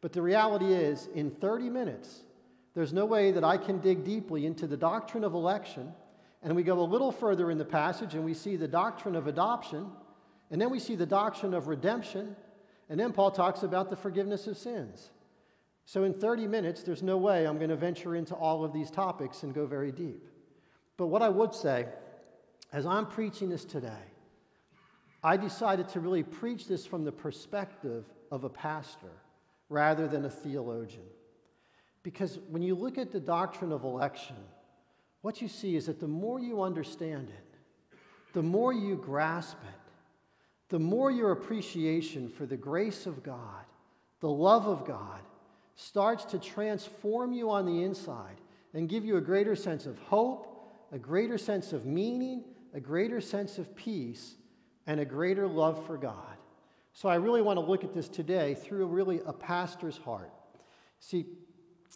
But 0.02 0.14
the 0.14 0.22
reality 0.22 0.74
is, 0.74 1.08
in 1.16 1.32
30 1.32 1.70
minutes, 1.70 2.22
there's 2.76 2.94
no 2.94 3.06
way 3.06 3.32
that 3.32 3.44
I 3.44 3.58
can 3.58 3.80
dig 3.80 4.04
deeply 4.04 4.46
into 4.46 4.68
the 4.68 4.78
doctrine 4.78 5.24
of 5.24 5.34
election. 5.34 5.94
And 6.44 6.56
we 6.56 6.62
go 6.62 6.80
a 6.80 6.82
little 6.82 7.12
further 7.12 7.50
in 7.50 7.58
the 7.58 7.66
passage 7.66 8.14
and 8.14 8.24
we 8.24 8.36
see 8.36 8.56
the 8.56 8.68
doctrine 8.68 9.16
of 9.16 9.26
adoption, 9.26 9.88
and 10.52 10.62
then 10.62 10.70
we 10.70 10.80
see 10.80 10.96
the 10.96 11.06
doctrine 11.06 11.54
of 11.56 11.68
redemption, 11.68 12.36
and 12.90 13.00
then 13.00 13.12
Paul 13.12 13.32
talks 13.32 13.64
about 13.64 13.90
the 13.90 13.96
forgiveness 13.96 14.48
of 14.48 14.58
sins. 14.58 15.10
So, 15.86 16.04
in 16.04 16.14
30 16.14 16.48
minutes, 16.48 16.84
there's 16.84 17.02
no 17.02 17.18
way 17.18 17.48
I'm 17.48 17.58
going 17.58 17.70
to 17.70 17.76
venture 17.76 18.16
into 18.16 18.36
all 18.36 18.64
of 18.64 18.74
these 18.74 18.92
topics 18.92 19.44
and 19.44 19.54
go 19.54 19.66
very 19.66 19.92
deep. 19.92 20.28
But 20.98 21.08
what 21.08 21.22
I 21.22 21.30
would 21.30 21.54
say, 21.54 21.88
as 22.72 22.86
I'm 22.86 23.06
preaching 23.06 23.50
this 23.50 23.66
today, 23.66 24.04
I 25.28 25.36
decided 25.36 25.90
to 25.90 26.00
really 26.00 26.24
preach 26.24 26.70
this 26.70 26.86
from 26.86 27.04
the 27.04 27.12
perspective 27.12 28.06
of 28.32 28.46
a 28.46 28.50
pastor 28.50 29.12
rather 29.68 30.08
than 30.08 30.24
a 30.24 30.30
theologian. 30.30 31.04
Because 32.02 32.40
when 32.48 32.62
you 32.62 32.76
look 32.76 32.98
at 32.98 33.12
the 33.12 33.20
doctrine 33.20 33.74
of 33.74 33.84
election, 33.84 34.38
what 35.24 35.42
you 35.42 35.50
see 35.50 35.76
is 35.76 35.88
that 35.88 36.00
the 36.00 36.08
more 36.08 36.40
you 36.40 36.62
understand 36.62 37.28
it, 37.28 37.58
the 38.32 38.42
more 38.42 38.72
you 38.72 38.96
grasp 38.96 39.58
it, 39.68 39.92
the 40.70 40.80
more 40.80 41.12
your 41.12 41.34
appreciation 41.34 42.30
for 42.30 42.46
the 42.46 42.56
grace 42.56 43.06
of 43.06 43.22
God, 43.22 43.66
the 44.22 44.30
love 44.30 44.66
of 44.66 44.88
God, 44.88 45.20
starts 45.76 46.24
to 46.24 46.40
transform 46.40 47.34
you 47.34 47.50
on 47.50 47.66
the 47.66 47.84
inside 47.84 48.40
and 48.74 48.88
give 48.88 49.04
you 49.04 49.18
a 49.18 49.22
greater 49.22 49.58
sense 49.58 49.88
of 49.88 50.00
hope, 50.00 50.72
a 50.94 50.98
greater 50.98 51.38
sense 51.38 51.74
of 51.74 51.86
meaning, 51.86 52.46
a 52.74 52.80
greater 52.80 53.20
sense 53.20 53.58
of 53.58 53.76
peace, 53.76 54.38
and 54.88 55.00
a 55.00 55.06
greater 55.06 55.48
love 55.48 55.86
for 55.86 55.98
God. 55.98 56.38
So 56.94 57.10
I 57.10 57.16
really 57.16 57.42
want 57.42 57.58
to 57.60 57.66
look 57.66 57.84
at 57.84 57.94
this 57.94 58.08
today 58.08 58.56
through 58.56 58.88
really 58.88 59.22
a 59.28 59.34
pastor's 59.34 59.98
heart. 59.98 60.32
See, 61.00 61.26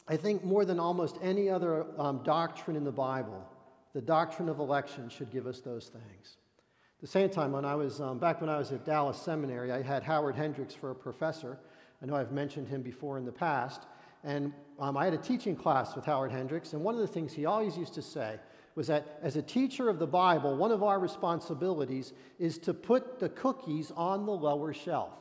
I 0.08 0.18
think 0.18 0.44
more 0.44 0.66
than 0.66 0.80
almost 0.80 1.18
any 1.24 1.50
other 1.50 1.86
um, 1.98 2.22
doctrine 2.24 2.76
in 2.76 2.84
the 2.84 2.92
Bible, 2.92 3.44
the 3.94 4.02
doctrine 4.02 4.50
of 4.50 4.60
election 4.60 5.10
should 5.10 5.32
give 5.32 5.48
us 5.48 5.60
those 5.60 5.88
things 5.88 6.38
At 6.98 7.02
the 7.02 7.08
same 7.08 7.30
time, 7.30 7.52
when 7.52 7.66
I 7.66 7.76
was 7.76 8.00
um, 8.00 8.20
back 8.20 8.42
when 8.42 8.50
I 8.50 8.58
was 8.58 8.72
at 8.72 8.86
Dallas 8.86 9.18
Seminary, 9.18 9.72
I 9.72 9.82
had 9.82 10.04
Howard 10.04 10.36
Hendricks 10.36 10.76
for 10.76 10.92
a 10.92 10.96
professor. 10.96 11.58
I 12.02 12.06
know 12.06 12.16
I've 12.16 12.32
mentioned 12.32 12.68
him 12.68 12.82
before 12.82 13.18
in 13.18 13.26
the 13.26 13.32
past. 13.32 13.82
And 14.24 14.54
um, 14.80 14.98
I 14.98 15.06
had 15.06 15.14
a 15.16 15.18
teaching 15.18 15.56
class 15.56 15.96
with 15.96 16.06
Howard 16.06 16.32
Hendricks, 16.32 16.74
and 16.74 16.84
one 16.84 16.94
of 16.94 17.02
the 17.02 17.08
things 17.08 17.34
he 17.34 17.46
always 17.46 17.76
used 17.76 17.96
to 17.96 18.02
say 18.04 18.40
was 18.76 18.88
that 18.88 19.20
as 19.22 19.36
a 19.36 19.42
teacher 19.42 19.90
of 19.90 20.00
the 20.00 20.08
Bible, 20.08 20.56
one 20.56 20.72
of 20.72 20.84
our 20.84 21.00
responsibilities 21.00 22.14
is 22.40 22.58
to 22.60 22.74
put 22.74 23.20
the 23.20 23.30
cookies 23.30 23.92
on 23.96 24.26
the 24.26 24.32
lower 24.32 24.74
shelf. 24.74 25.12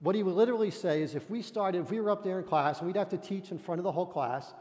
What 0.00 0.14
he 0.14 0.22
would 0.22 0.34
literally 0.34 0.70
say 0.70 1.02
is 1.02 1.14
if 1.14 1.28
we 1.28 1.42
started, 1.42 1.82
if 1.82 1.90
we 1.90 2.00
were 2.00 2.10
up 2.10 2.24
there 2.24 2.38
in 2.38 2.44
class 2.44 2.78
and 2.78 2.86
we'd 2.86 2.96
have 2.96 3.10
to 3.10 3.18
teach 3.18 3.50
in 3.50 3.58
front 3.58 3.80
of 3.80 3.84
the 3.84 3.92
whole 3.92 4.06
class, 4.06 4.54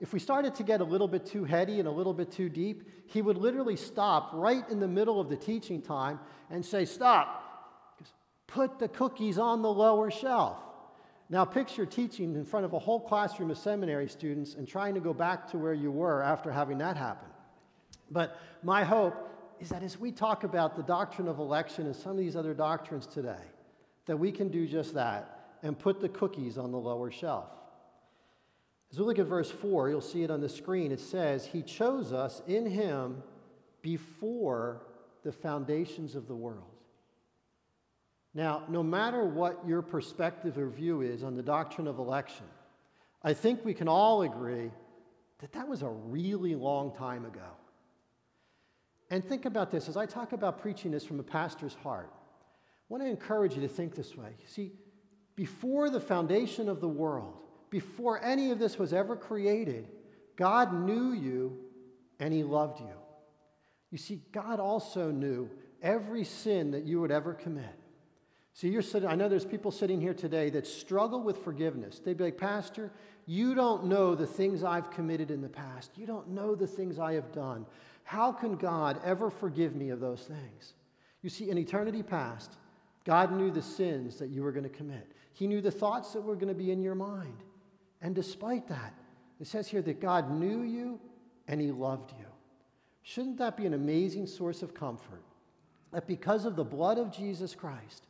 if 0.00 0.12
we 0.12 0.18
started 0.18 0.54
to 0.56 0.62
get 0.62 0.80
a 0.80 0.84
little 0.84 1.08
bit 1.08 1.26
too 1.26 1.44
heady 1.44 1.78
and 1.78 1.88
a 1.88 1.90
little 1.90 2.14
bit 2.14 2.30
too 2.30 2.48
deep, 2.48 2.88
he 3.06 3.22
would 3.22 3.36
literally 3.36 3.76
stop 3.76 4.30
right 4.32 4.68
in 4.70 4.78
the 4.78 4.88
middle 4.88 5.20
of 5.20 5.28
the 5.28 5.36
teaching 5.36 5.82
time 5.82 6.20
and 6.50 6.64
say, 6.64 6.84
Stop. 6.84 7.42
Put 8.46 8.78
the 8.78 8.88
cookies 8.88 9.38
on 9.38 9.60
the 9.62 9.72
lower 9.72 10.10
shelf. 10.10 10.58
Now, 11.28 11.44
picture 11.44 11.84
teaching 11.84 12.36
in 12.36 12.44
front 12.44 12.64
of 12.64 12.72
a 12.72 12.78
whole 12.78 13.00
classroom 13.00 13.50
of 13.50 13.58
seminary 13.58 14.08
students 14.08 14.54
and 14.54 14.68
trying 14.68 14.94
to 14.94 15.00
go 15.00 15.12
back 15.12 15.50
to 15.50 15.58
where 15.58 15.74
you 15.74 15.90
were 15.90 16.22
after 16.22 16.52
having 16.52 16.78
that 16.78 16.96
happen. 16.96 17.28
But 18.10 18.38
my 18.62 18.84
hope 18.84 19.14
is 19.60 19.70
that 19.70 19.82
as 19.82 19.98
we 19.98 20.12
talk 20.12 20.44
about 20.44 20.76
the 20.76 20.82
doctrine 20.82 21.28
of 21.28 21.38
election 21.38 21.86
and 21.86 21.96
some 21.96 22.12
of 22.12 22.18
these 22.18 22.36
other 22.36 22.54
doctrines 22.54 23.06
today, 23.06 23.42
that 24.06 24.16
we 24.16 24.30
can 24.30 24.48
do 24.48 24.66
just 24.66 24.94
that 24.94 25.56
and 25.62 25.78
put 25.78 26.00
the 26.00 26.08
cookies 26.08 26.58
on 26.58 26.70
the 26.70 26.78
lower 26.78 27.10
shelf. 27.10 27.48
As 28.92 28.98
we 28.98 29.04
look 29.04 29.18
at 29.18 29.26
verse 29.26 29.50
4, 29.50 29.88
you'll 29.88 30.00
see 30.00 30.22
it 30.22 30.30
on 30.30 30.40
the 30.40 30.48
screen. 30.48 30.92
It 30.92 31.00
says, 31.00 31.46
He 31.46 31.62
chose 31.62 32.12
us 32.12 32.40
in 32.46 32.66
Him 32.66 33.22
before 33.82 34.82
the 35.24 35.32
foundations 35.32 36.14
of 36.14 36.28
the 36.28 36.34
world. 36.34 36.62
Now, 38.32 38.64
no 38.68 38.82
matter 38.82 39.24
what 39.24 39.66
your 39.66 39.82
perspective 39.82 40.58
or 40.58 40.68
view 40.68 41.00
is 41.00 41.22
on 41.22 41.34
the 41.34 41.42
doctrine 41.42 41.88
of 41.88 41.98
election, 41.98 42.44
I 43.22 43.32
think 43.32 43.64
we 43.64 43.74
can 43.74 43.88
all 43.88 44.22
agree 44.22 44.70
that 45.38 45.52
that 45.52 45.66
was 45.66 45.82
a 45.82 45.88
really 45.88 46.54
long 46.54 46.94
time 46.94 47.24
ago. 47.24 47.48
And 49.10 49.24
think 49.24 49.44
about 49.44 49.70
this 49.70 49.88
as 49.88 49.96
I 49.96 50.06
talk 50.06 50.32
about 50.32 50.60
preaching 50.60 50.90
this 50.90 51.04
from 51.04 51.20
a 51.20 51.22
pastor's 51.22 51.74
heart. 51.74 52.10
I 52.12 52.84
want 52.88 53.02
to 53.02 53.08
encourage 53.08 53.54
you 53.54 53.60
to 53.62 53.68
think 53.68 53.94
this 53.94 54.16
way. 54.16 54.30
See, 54.46 54.72
before 55.34 55.90
the 55.90 56.00
foundation 56.00 56.68
of 56.68 56.80
the 56.80 56.88
world, 56.88 57.34
before 57.70 58.22
any 58.24 58.50
of 58.50 58.58
this 58.58 58.78
was 58.78 58.92
ever 58.92 59.16
created, 59.16 59.88
God 60.36 60.72
knew 60.72 61.12
you 61.12 61.58
and 62.18 62.32
He 62.32 62.42
loved 62.42 62.80
you. 62.80 62.94
You 63.90 63.98
see, 63.98 64.22
God 64.32 64.60
also 64.60 65.10
knew 65.10 65.50
every 65.82 66.24
sin 66.24 66.72
that 66.72 66.84
you 66.84 67.00
would 67.00 67.10
ever 67.10 67.34
commit. 67.34 67.74
See, 68.54 68.68
you're 68.68 68.82
sitting, 68.82 69.08
I 69.08 69.14
know 69.14 69.28
there's 69.28 69.44
people 69.44 69.70
sitting 69.70 70.00
here 70.00 70.14
today 70.14 70.48
that 70.50 70.66
struggle 70.66 71.22
with 71.22 71.44
forgiveness. 71.44 71.98
They'd 71.98 72.16
be 72.16 72.24
like, 72.24 72.38
Pastor, 72.38 72.90
you 73.26 73.54
don't 73.54 73.84
know 73.84 74.14
the 74.14 74.26
things 74.26 74.64
I've 74.64 74.90
committed 74.90 75.30
in 75.30 75.42
the 75.42 75.48
past. 75.48 75.90
You 75.96 76.06
don't 76.06 76.28
know 76.28 76.54
the 76.54 76.66
things 76.66 76.98
I 76.98 77.12
have 77.14 77.32
done. 77.32 77.66
How 78.06 78.30
can 78.30 78.54
God 78.54 79.00
ever 79.04 79.30
forgive 79.30 79.74
me 79.74 79.90
of 79.90 79.98
those 79.98 80.22
things? 80.22 80.74
You 81.22 81.28
see, 81.28 81.50
in 81.50 81.58
eternity 81.58 82.04
past, 82.04 82.52
God 83.04 83.32
knew 83.32 83.50
the 83.50 83.60
sins 83.60 84.16
that 84.20 84.28
you 84.28 84.44
were 84.44 84.52
going 84.52 84.62
to 84.62 84.70
commit, 84.70 85.10
He 85.32 85.48
knew 85.48 85.60
the 85.60 85.72
thoughts 85.72 86.12
that 86.12 86.20
were 86.20 86.36
going 86.36 86.48
to 86.48 86.54
be 86.54 86.70
in 86.70 86.82
your 86.82 86.94
mind. 86.94 87.42
And 88.00 88.14
despite 88.14 88.68
that, 88.68 88.94
it 89.40 89.48
says 89.48 89.66
here 89.66 89.82
that 89.82 90.00
God 90.00 90.30
knew 90.30 90.62
you 90.62 91.00
and 91.48 91.60
He 91.60 91.72
loved 91.72 92.12
you. 92.16 92.26
Shouldn't 93.02 93.38
that 93.38 93.56
be 93.56 93.66
an 93.66 93.74
amazing 93.74 94.28
source 94.28 94.62
of 94.62 94.72
comfort? 94.72 95.24
That 95.92 96.06
because 96.06 96.44
of 96.44 96.54
the 96.54 96.64
blood 96.64 96.98
of 96.98 97.10
Jesus 97.10 97.56
Christ, 97.56 98.06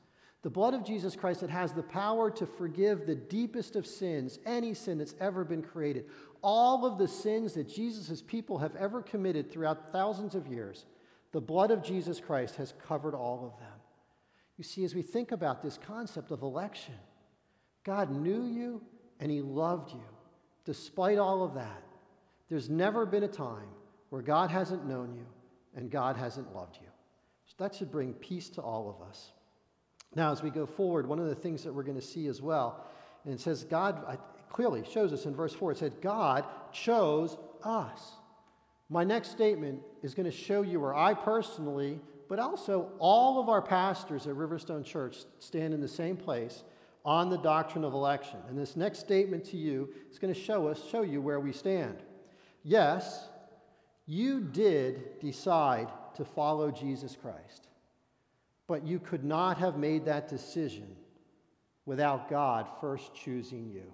the 0.47 0.51
blood 0.51 0.75
of 0.75 0.85
Jesus 0.85 1.17
Christ 1.17 1.41
that 1.41 1.51
has 1.51 1.73
the 1.73 1.83
power 1.83 2.31
to 2.31 2.47
forgive 2.47 3.05
the 3.05 3.17
deepest 3.17 3.75
of 3.75 3.85
sins, 3.85 4.39
any 4.47 4.75
sin 4.75 4.97
that's 4.97 5.17
ever 5.19 5.43
been 5.43 5.61
created, 5.61 6.05
all 6.41 6.87
of 6.87 6.99
the 6.99 7.09
sins 7.09 7.55
that 7.55 7.69
Jesus' 7.69 8.23
people 8.23 8.59
have 8.59 8.77
ever 8.77 9.03
committed 9.03 9.51
throughout 9.51 9.91
thousands 9.91 10.37
of 10.37 10.47
years, 10.47 10.87
the 11.33 11.41
blood 11.41 11.73
of 11.73 11.83
Jesus 11.83 12.21
Christ 12.21 12.55
has 12.55 12.75
covered 12.87 13.13
all 13.13 13.45
of 13.45 13.59
them. 13.59 13.77
You 14.57 14.63
see, 14.63 14.85
as 14.85 14.95
we 14.95 15.03
think 15.03 15.33
about 15.33 15.63
this 15.63 15.81
concept 15.85 16.31
of 16.31 16.43
election, 16.43 16.95
God 17.83 18.13
knew 18.13 18.45
you 18.45 18.83
and 19.19 19.33
He 19.33 19.41
loved 19.41 19.91
you. 19.91 20.07
Despite 20.65 21.19
all 21.19 21.43
of 21.43 21.55
that, 21.55 21.83
there's 22.49 22.71
never 22.71 23.05
been 23.05 23.25
a 23.25 23.29
time 23.29 23.67
where 24.11 24.23
God 24.23 24.53
hasn't 24.53 24.87
known 24.87 25.13
you 25.13 25.27
and 25.75 25.91
God 25.91 26.17
hasn't 26.17 26.55
loved 26.55 26.77
you. 26.81 26.87
So 27.47 27.55
that 27.59 27.75
should 27.75 27.91
bring 27.91 28.13
peace 28.13 28.49
to 28.51 28.63
all 28.63 28.89
of 28.89 29.09
us. 29.09 29.33
Now, 30.17 30.33
as 30.33 30.43
we 30.43 30.51
go 30.51 30.67
forward, 30.67 31.07
one 31.07 31.21
of 31.21 31.27
the 31.27 31.35
things 31.35 31.63
that 31.63 31.73
we're 31.73 31.85
going 31.85 32.01
to 32.01 32.07
see 32.07 32.27
as 32.27 32.43
well, 32.43 32.85
and 33.25 33.35
it 33.35 33.39
says 33.39 33.65
God 33.65 34.19
clearly 34.51 34.83
shows 34.91 35.13
us 35.13 35.27
in 35.27 35.37
verse 35.37 35.53
4, 35.53 35.73
it 35.73 35.79
said, 35.79 36.01
God 36.01 36.45
chose 36.73 37.37
us. 37.63 38.13
My 38.89 39.05
next 39.05 39.31
statement 39.31 39.83
is 40.03 40.15
going 40.15 40.25
to 40.25 40.37
show 40.37 40.63
you 40.63 40.81
where 40.81 40.95
I 40.95 41.13
personally, 41.13 42.01
but 42.29 42.39
also 42.39 42.93
all 42.99 43.41
of 43.41 43.51
our 43.51 43.61
pastors 43.61 44.27
at 44.27 44.35
Riverstone 44.35 44.85
Church 44.85 45.19
stand 45.39 45.75
in 45.75 45.81
the 45.81 45.89
same 45.89 46.17
place 46.17 46.65
on 47.05 47.29
the 47.29 47.39
doctrine 47.39 47.85
of 47.85 47.93
election. 47.93 48.39
And 48.49 48.59
this 48.59 48.75
next 48.75 49.01
statement 49.01 49.45
to 49.47 49.57
you 49.57 49.91
is 50.11 50.19
going 50.19 50.33
to 50.33 50.41
show 50.41 50.67
us, 50.69 50.83
show 50.91 51.03
you 51.03 51.21
where 51.21 51.41
we 51.41 51.53
stand. 51.53 51.99
Yes, 52.63 53.29
you 54.07 54.41
did 54.41 55.21
decide 55.21 55.89
to 56.15 56.25
follow 56.25 56.71
Jesus 56.71 57.17
Christ, 57.21 57.69
but 58.67 58.87
you 58.87 58.99
could 58.99 59.25
not 59.25 59.59
have 59.59 59.77
made 59.77 60.05
that 60.05 60.29
decision 60.29 60.97
without 61.85 62.29
God 62.29 62.67
first 62.81 63.15
choosing 63.15 63.71
you. 63.71 63.93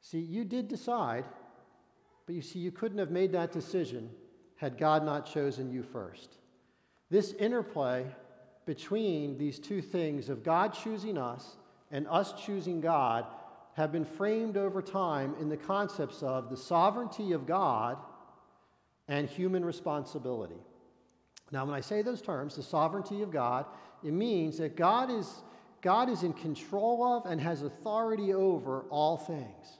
See, 0.00 0.20
you 0.20 0.44
did 0.44 0.68
decide, 0.68 1.24
but 2.24 2.34
you 2.34 2.42
see, 2.42 2.58
you 2.58 2.70
couldn't 2.70 2.98
have 2.98 3.10
made 3.10 3.32
that 3.32 3.52
decision 3.52 4.10
had 4.56 4.78
God 4.78 5.04
not 5.04 5.26
chosen 5.26 5.70
you 5.70 5.82
first. 5.82 6.38
This 7.10 7.32
interplay 7.32 8.06
between 8.64 9.38
these 9.38 9.58
two 9.58 9.82
things 9.82 10.28
of 10.28 10.42
God 10.42 10.72
choosing 10.72 11.18
us 11.18 11.56
and 11.90 12.06
us 12.08 12.32
choosing 12.44 12.80
God 12.80 13.26
have 13.74 13.92
been 13.92 14.04
framed 14.04 14.56
over 14.56 14.80
time 14.80 15.34
in 15.40 15.48
the 15.48 15.56
concepts 15.56 16.22
of 16.22 16.48
the 16.48 16.56
sovereignty 16.56 17.32
of 17.32 17.46
God 17.46 17.98
and 19.06 19.28
human 19.28 19.64
responsibility. 19.64 20.60
Now, 21.52 21.64
when 21.64 21.74
I 21.74 21.80
say 21.80 22.02
those 22.02 22.22
terms, 22.22 22.56
the 22.56 22.62
sovereignty 22.62 23.22
of 23.22 23.30
God, 23.30 23.66
it 24.02 24.12
means 24.12 24.58
that 24.58 24.76
God 24.76 25.10
is, 25.10 25.42
God 25.80 26.08
is 26.08 26.22
in 26.22 26.32
control 26.32 27.04
of 27.04 27.26
and 27.30 27.40
has 27.40 27.62
authority 27.62 28.34
over 28.34 28.84
all 28.90 29.16
things. 29.16 29.78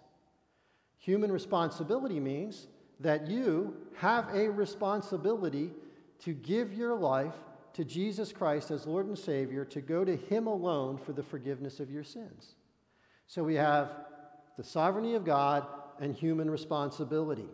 Human 0.99 1.31
responsibility 1.31 2.21
means 2.21 2.67
that 3.01 3.29
you 3.29 3.77
have 3.97 4.29
a 4.35 4.49
responsibility 4.49 5.71
to 6.21 6.33
give 6.33 6.73
your 6.73 6.95
life 6.95 7.35
to 7.75 7.85
Jesus 7.85 8.33
Christ 8.33 8.71
as 8.71 8.87
Lord 8.87 9.07
and 9.07 9.19
Savior, 9.19 9.65
to 9.67 9.81
go 9.81 10.05
to 10.05 10.17
Him 10.17 10.47
alone 10.47 10.97
for 10.97 11.13
the 11.13 11.23
forgiveness 11.23 11.79
of 11.79 11.91
your 11.91 12.05
sins. 12.05 12.55
So 13.27 13.45
we 13.45 13.55
have 13.57 13.93
the 14.57 14.65
sovereignty 14.65 15.15
of 15.15 15.25
God 15.25 15.67
and 16.01 16.15
human 16.15 16.51
responsibility. 16.51 17.49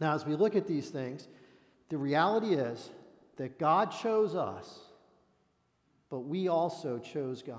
Now, 0.00 0.14
as 0.14 0.24
we 0.24 0.34
look 0.34 0.56
at 0.56 0.66
these 0.66 0.88
things, 0.88 1.28
the 1.90 1.98
reality 1.98 2.54
is 2.54 2.90
that 3.36 3.58
God 3.58 3.90
chose 3.90 4.34
us, 4.34 4.80
but 6.10 6.20
we 6.20 6.48
also 6.48 6.98
chose 6.98 7.42
God. 7.42 7.58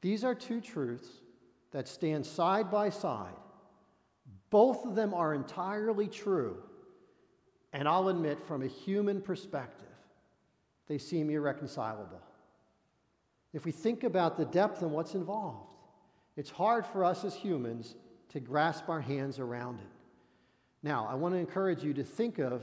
These 0.00 0.24
are 0.24 0.34
two 0.34 0.60
truths 0.60 1.08
that 1.72 1.88
stand 1.88 2.24
side 2.24 2.70
by 2.70 2.90
side. 2.90 3.34
Both 4.50 4.84
of 4.84 4.94
them 4.94 5.12
are 5.14 5.34
entirely 5.34 6.06
true, 6.06 6.62
and 7.72 7.88
I'll 7.88 8.08
admit, 8.08 8.46
from 8.46 8.62
a 8.62 8.68
human 8.68 9.20
perspective, 9.20 9.86
they 10.86 10.98
seem 10.98 11.30
irreconcilable. 11.30 12.20
If 13.52 13.64
we 13.64 13.72
think 13.72 14.04
about 14.04 14.36
the 14.36 14.44
depth 14.44 14.82
and 14.82 14.92
what's 14.92 15.14
involved, 15.14 15.70
it's 16.36 16.50
hard 16.50 16.86
for 16.86 17.04
us 17.04 17.24
as 17.24 17.34
humans 17.34 17.96
to 18.30 18.40
grasp 18.40 18.88
our 18.88 19.00
hands 19.00 19.38
around 19.38 19.78
it. 19.78 19.90
Now, 20.82 21.08
I 21.10 21.14
want 21.14 21.34
to 21.34 21.38
encourage 21.38 21.82
you 21.82 21.94
to 21.94 22.04
think 22.04 22.38
of 22.38 22.62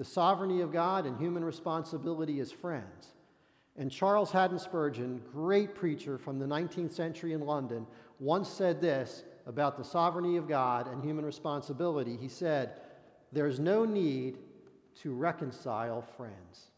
the 0.00 0.04
sovereignty 0.06 0.62
of 0.62 0.72
God 0.72 1.04
and 1.04 1.18
human 1.18 1.44
responsibility 1.44 2.40
as 2.40 2.50
friends. 2.50 3.08
And 3.76 3.92
Charles 3.92 4.32
Haddon 4.32 4.58
Spurgeon, 4.58 5.20
great 5.30 5.74
preacher 5.74 6.16
from 6.16 6.38
the 6.38 6.46
19th 6.46 6.92
century 6.92 7.34
in 7.34 7.42
London, 7.42 7.86
once 8.18 8.48
said 8.48 8.80
this 8.80 9.24
about 9.44 9.76
the 9.76 9.84
sovereignty 9.84 10.38
of 10.38 10.48
God 10.48 10.88
and 10.90 11.04
human 11.04 11.22
responsibility. 11.22 12.16
He 12.16 12.28
said, 12.28 12.80
There's 13.30 13.60
no 13.60 13.84
need 13.84 14.38
to 15.02 15.12
reconcile 15.12 16.00
friends. 16.00 16.70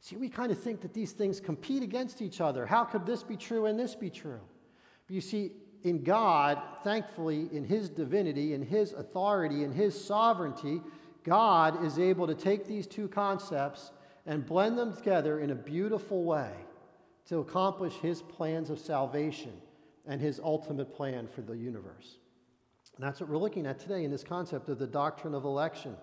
See, 0.00 0.16
we 0.16 0.28
kind 0.28 0.52
of 0.52 0.62
think 0.62 0.82
that 0.82 0.92
these 0.92 1.12
things 1.12 1.40
compete 1.40 1.82
against 1.82 2.20
each 2.20 2.42
other. 2.42 2.66
How 2.66 2.84
could 2.84 3.06
this 3.06 3.22
be 3.22 3.38
true 3.38 3.64
and 3.64 3.80
this 3.80 3.94
be 3.94 4.10
true? 4.10 4.40
But 5.06 5.14
you 5.14 5.22
see, 5.22 5.52
in 5.84 6.04
God, 6.04 6.60
thankfully, 6.84 7.48
in 7.50 7.64
His 7.64 7.88
divinity, 7.88 8.52
in 8.52 8.60
His 8.60 8.92
authority, 8.92 9.64
in 9.64 9.72
His 9.72 9.98
sovereignty, 9.98 10.82
God 11.24 11.84
is 11.84 11.98
able 11.98 12.26
to 12.26 12.34
take 12.34 12.66
these 12.66 12.86
two 12.86 13.08
concepts 13.08 13.92
and 14.26 14.46
blend 14.46 14.78
them 14.78 14.94
together 14.94 15.40
in 15.40 15.50
a 15.50 15.54
beautiful 15.54 16.24
way 16.24 16.52
to 17.26 17.38
accomplish 17.38 17.94
His 17.94 18.22
plans 18.22 18.70
of 18.70 18.78
salvation 18.78 19.52
and 20.06 20.20
His 20.20 20.40
ultimate 20.40 20.94
plan 20.94 21.28
for 21.28 21.42
the 21.42 21.56
universe. 21.56 22.18
And 22.96 23.06
that's 23.06 23.20
what 23.20 23.30
we're 23.30 23.38
looking 23.38 23.66
at 23.66 23.78
today 23.78 24.04
in 24.04 24.10
this 24.10 24.24
concept 24.24 24.68
of 24.68 24.78
the 24.78 24.86
doctrine 24.86 25.34
of 25.34 25.44
election. 25.44 25.96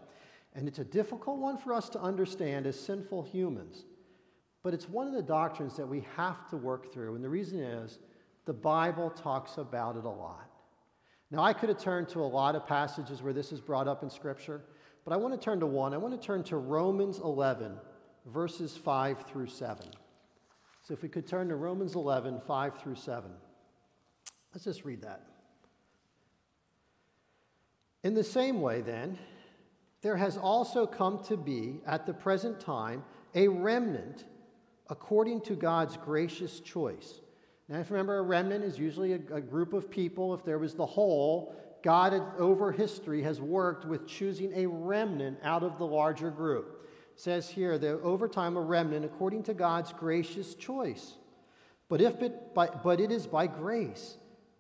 And 0.56 0.68
it's 0.68 0.80
a 0.80 0.84
difficult 0.84 1.38
one 1.38 1.58
for 1.58 1.74
us 1.74 1.90
to 1.90 2.02
understand 2.02 2.66
as 2.66 2.80
sinful 2.80 3.24
humans. 3.24 3.86
But 4.64 4.74
it's 4.74 4.90
one 4.90 5.08
of 5.08 5.14
the 5.14 5.22
doctrines 5.22 5.78
that 5.78 5.88
we 5.88 6.06
have 6.16 6.50
to 6.50 6.58
work 6.58 6.92
through. 6.92 7.16
And 7.16 7.24
the 7.24 7.30
reason 7.30 7.60
is 7.60 8.00
the 8.46 8.54
Bible 8.54 9.10
talks 9.12 9.58
about 9.58 9.98
it 9.98 10.06
a 10.06 10.10
lot. 10.10 10.50
Now, 11.30 11.44
I 11.44 11.54
could 11.54 11.70
have 11.70 11.78
turned 11.78 12.08
to 12.10 12.22
a 12.22 12.22
lot 12.22 12.56
of 12.56 12.66
passages 12.66 13.22
where 13.22 13.34
this 13.34 13.52
is 13.52 13.60
brought 13.60 13.88
up 13.88 14.02
in 14.02 14.10
Scripture, 14.10 14.62
but 15.08 15.14
I 15.14 15.18
want 15.18 15.34
to 15.34 15.40
turn 15.40 15.62
to 15.62 15.66
one. 15.66 15.94
I 15.94 15.98
want 15.98 16.20
to 16.20 16.28
turn 16.28 16.44
to 16.44 16.58
Romans 16.58 17.20
11, 17.20 17.78
verses 18.26 18.76
5 18.76 19.22
through 19.22 19.48
7. 19.48 19.86
So, 20.84 20.94
if 20.94 21.02
we 21.02 21.08
could 21.08 21.26
turn 21.26 21.48
to 21.48 21.56
Romans 21.56 21.96
11, 21.96 22.42
5 22.46 22.82
through 22.82 22.96
7. 22.96 23.32
Let's 24.54 24.66
just 24.66 24.84
read 24.84 25.04
that. 25.04 25.26
In 28.04 28.16
the 28.16 28.24
same 28.24 28.60
way, 28.60 28.82
then, 28.82 29.18
there 30.02 30.18
has 30.18 30.36
also 30.36 30.86
come 30.86 31.24
to 31.30 31.38
be 31.38 31.80
at 31.88 32.06
the 32.06 32.14
present 32.14 32.60
time 32.60 33.06
a 33.34 33.48
remnant 33.48 34.26
according 34.90 35.40
to 35.44 35.56
God's 35.56 35.96
gracious 35.96 36.60
choice. 36.60 37.22
Now, 37.70 37.80
if 37.80 37.90
you 37.90 37.96
remember, 37.96 38.18
a 38.18 38.24
remnant 38.24 38.66
is 38.66 38.78
usually 38.78 39.14
a, 39.14 39.20
a 39.36 39.40
group 39.40 39.72
of 39.72 39.90
people. 39.90 40.34
If 40.34 40.44
there 40.44 40.60
was 40.60 40.74
the 40.74 40.86
whole, 40.86 41.56
God 41.88 42.22
over 42.38 42.74
history 42.74 43.24
has 43.24 43.40
worked 43.40 43.86
with 43.86 44.06
choosing 44.06 44.52
a 44.54 44.66
remnant 44.66 45.40
out 45.42 45.64
of 45.64 45.78
the 45.78 45.86
larger 45.86 46.30
group. 46.30 46.86
says 47.16 47.48
here 47.48 47.78
that 47.78 48.02
over 48.02 48.28
time 48.28 48.58
a 48.58 48.62
remnant 48.62 49.06
according 49.06 49.44
to 49.44 49.54
God's 49.54 49.94
gracious 49.94 50.54
choice. 50.54 51.14
But, 51.88 52.02
if 52.02 52.22
it, 52.22 52.54
by, 52.54 52.68
but 52.68 53.00
it 53.00 53.10
is 53.10 53.26
by 53.26 53.48
grace. 53.48 54.18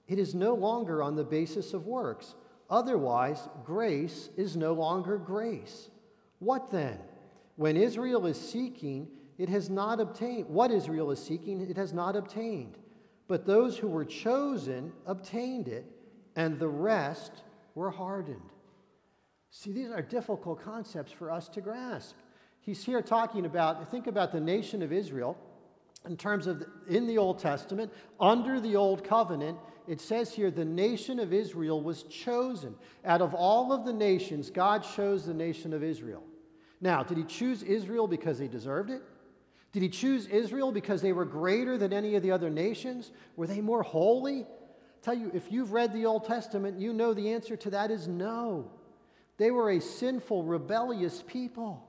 It 0.07 0.19
is 0.19 0.33
no 0.33 0.53
longer 0.53 1.03
on 1.03 1.17
the 1.17 1.25
basis 1.25 1.73
of 1.73 1.85
works. 1.85 2.33
Otherwise, 2.69 3.49
grace 3.65 4.29
is 4.37 4.55
no 4.55 4.71
longer 4.71 5.17
grace. 5.17 5.89
What 6.39 6.71
then? 6.71 6.97
When 7.57 7.75
Israel 7.75 8.25
is 8.25 8.39
seeking, 8.39 9.09
it 9.37 9.49
has 9.49 9.69
not 9.69 9.99
obtained. 9.99 10.47
What 10.47 10.71
Israel 10.71 11.11
is 11.11 11.21
seeking, 11.21 11.59
it 11.59 11.75
has 11.75 11.91
not 11.91 12.15
obtained. 12.15 12.77
But 13.27 13.45
those 13.45 13.77
who 13.77 13.89
were 13.89 14.05
chosen 14.05 14.93
obtained 15.05 15.67
it, 15.67 15.91
and 16.37 16.57
the 16.57 16.69
rest 16.69 17.31
were 17.75 17.89
hardened. 17.89 18.49
See, 19.49 19.73
these 19.73 19.89
are 19.89 20.01
difficult 20.01 20.63
concepts 20.63 21.11
for 21.11 21.29
us 21.29 21.49
to 21.49 21.61
grasp. 21.61 22.15
He's 22.61 22.83
here 22.83 23.01
talking 23.01 23.45
about, 23.45 23.91
think 23.91 24.07
about 24.07 24.31
the 24.31 24.39
nation 24.39 24.81
of 24.81 24.93
Israel 24.93 25.37
in 26.05 26.15
terms 26.15 26.47
of 26.47 26.63
in 26.87 27.07
the 27.07 27.17
Old 27.17 27.39
Testament, 27.39 27.91
under 28.19 28.59
the 28.61 28.75
Old 28.75 29.03
Covenant, 29.03 29.57
it 29.87 29.99
says 29.99 30.33
here 30.33 30.51
the 30.51 30.63
nation 30.63 31.19
of 31.19 31.33
Israel 31.33 31.81
was 31.81 32.03
chosen. 32.03 32.75
Out 33.03 33.21
of 33.21 33.33
all 33.33 33.73
of 33.73 33.85
the 33.85 33.93
nations, 33.93 34.49
God 34.49 34.85
chose 34.95 35.25
the 35.25 35.33
nation 35.33 35.73
of 35.73 35.83
Israel. 35.83 36.23
Now, 36.79 37.03
did 37.03 37.17
he 37.17 37.23
choose 37.23 37.63
Israel 37.63 38.07
because 38.07 38.37
they 38.37 38.47
deserved 38.47 38.89
it? 38.89 39.01
Did 39.73 39.81
he 39.81 39.89
choose 39.89 40.27
Israel 40.27 40.71
because 40.71 41.01
they 41.01 41.13
were 41.13 41.25
greater 41.25 41.77
than 41.77 41.91
any 41.91 42.15
of 42.15 42.23
the 42.23 42.31
other 42.31 42.49
nations? 42.49 43.11
Were 43.35 43.47
they 43.47 43.61
more 43.61 43.83
holy? 43.83 44.45
Tell 45.01 45.13
you, 45.13 45.31
if 45.33 45.51
you've 45.51 45.71
read 45.71 45.93
the 45.93 46.05
Old 46.05 46.25
Testament, 46.25 46.79
you 46.79 46.93
know 46.93 47.13
the 47.13 47.31
answer 47.31 47.55
to 47.57 47.69
that 47.71 47.91
is 47.91 48.07
no. 48.07 48.71
They 49.37 49.51
were 49.51 49.71
a 49.71 49.79
sinful, 49.79 50.43
rebellious 50.43 51.23
people. 51.25 51.87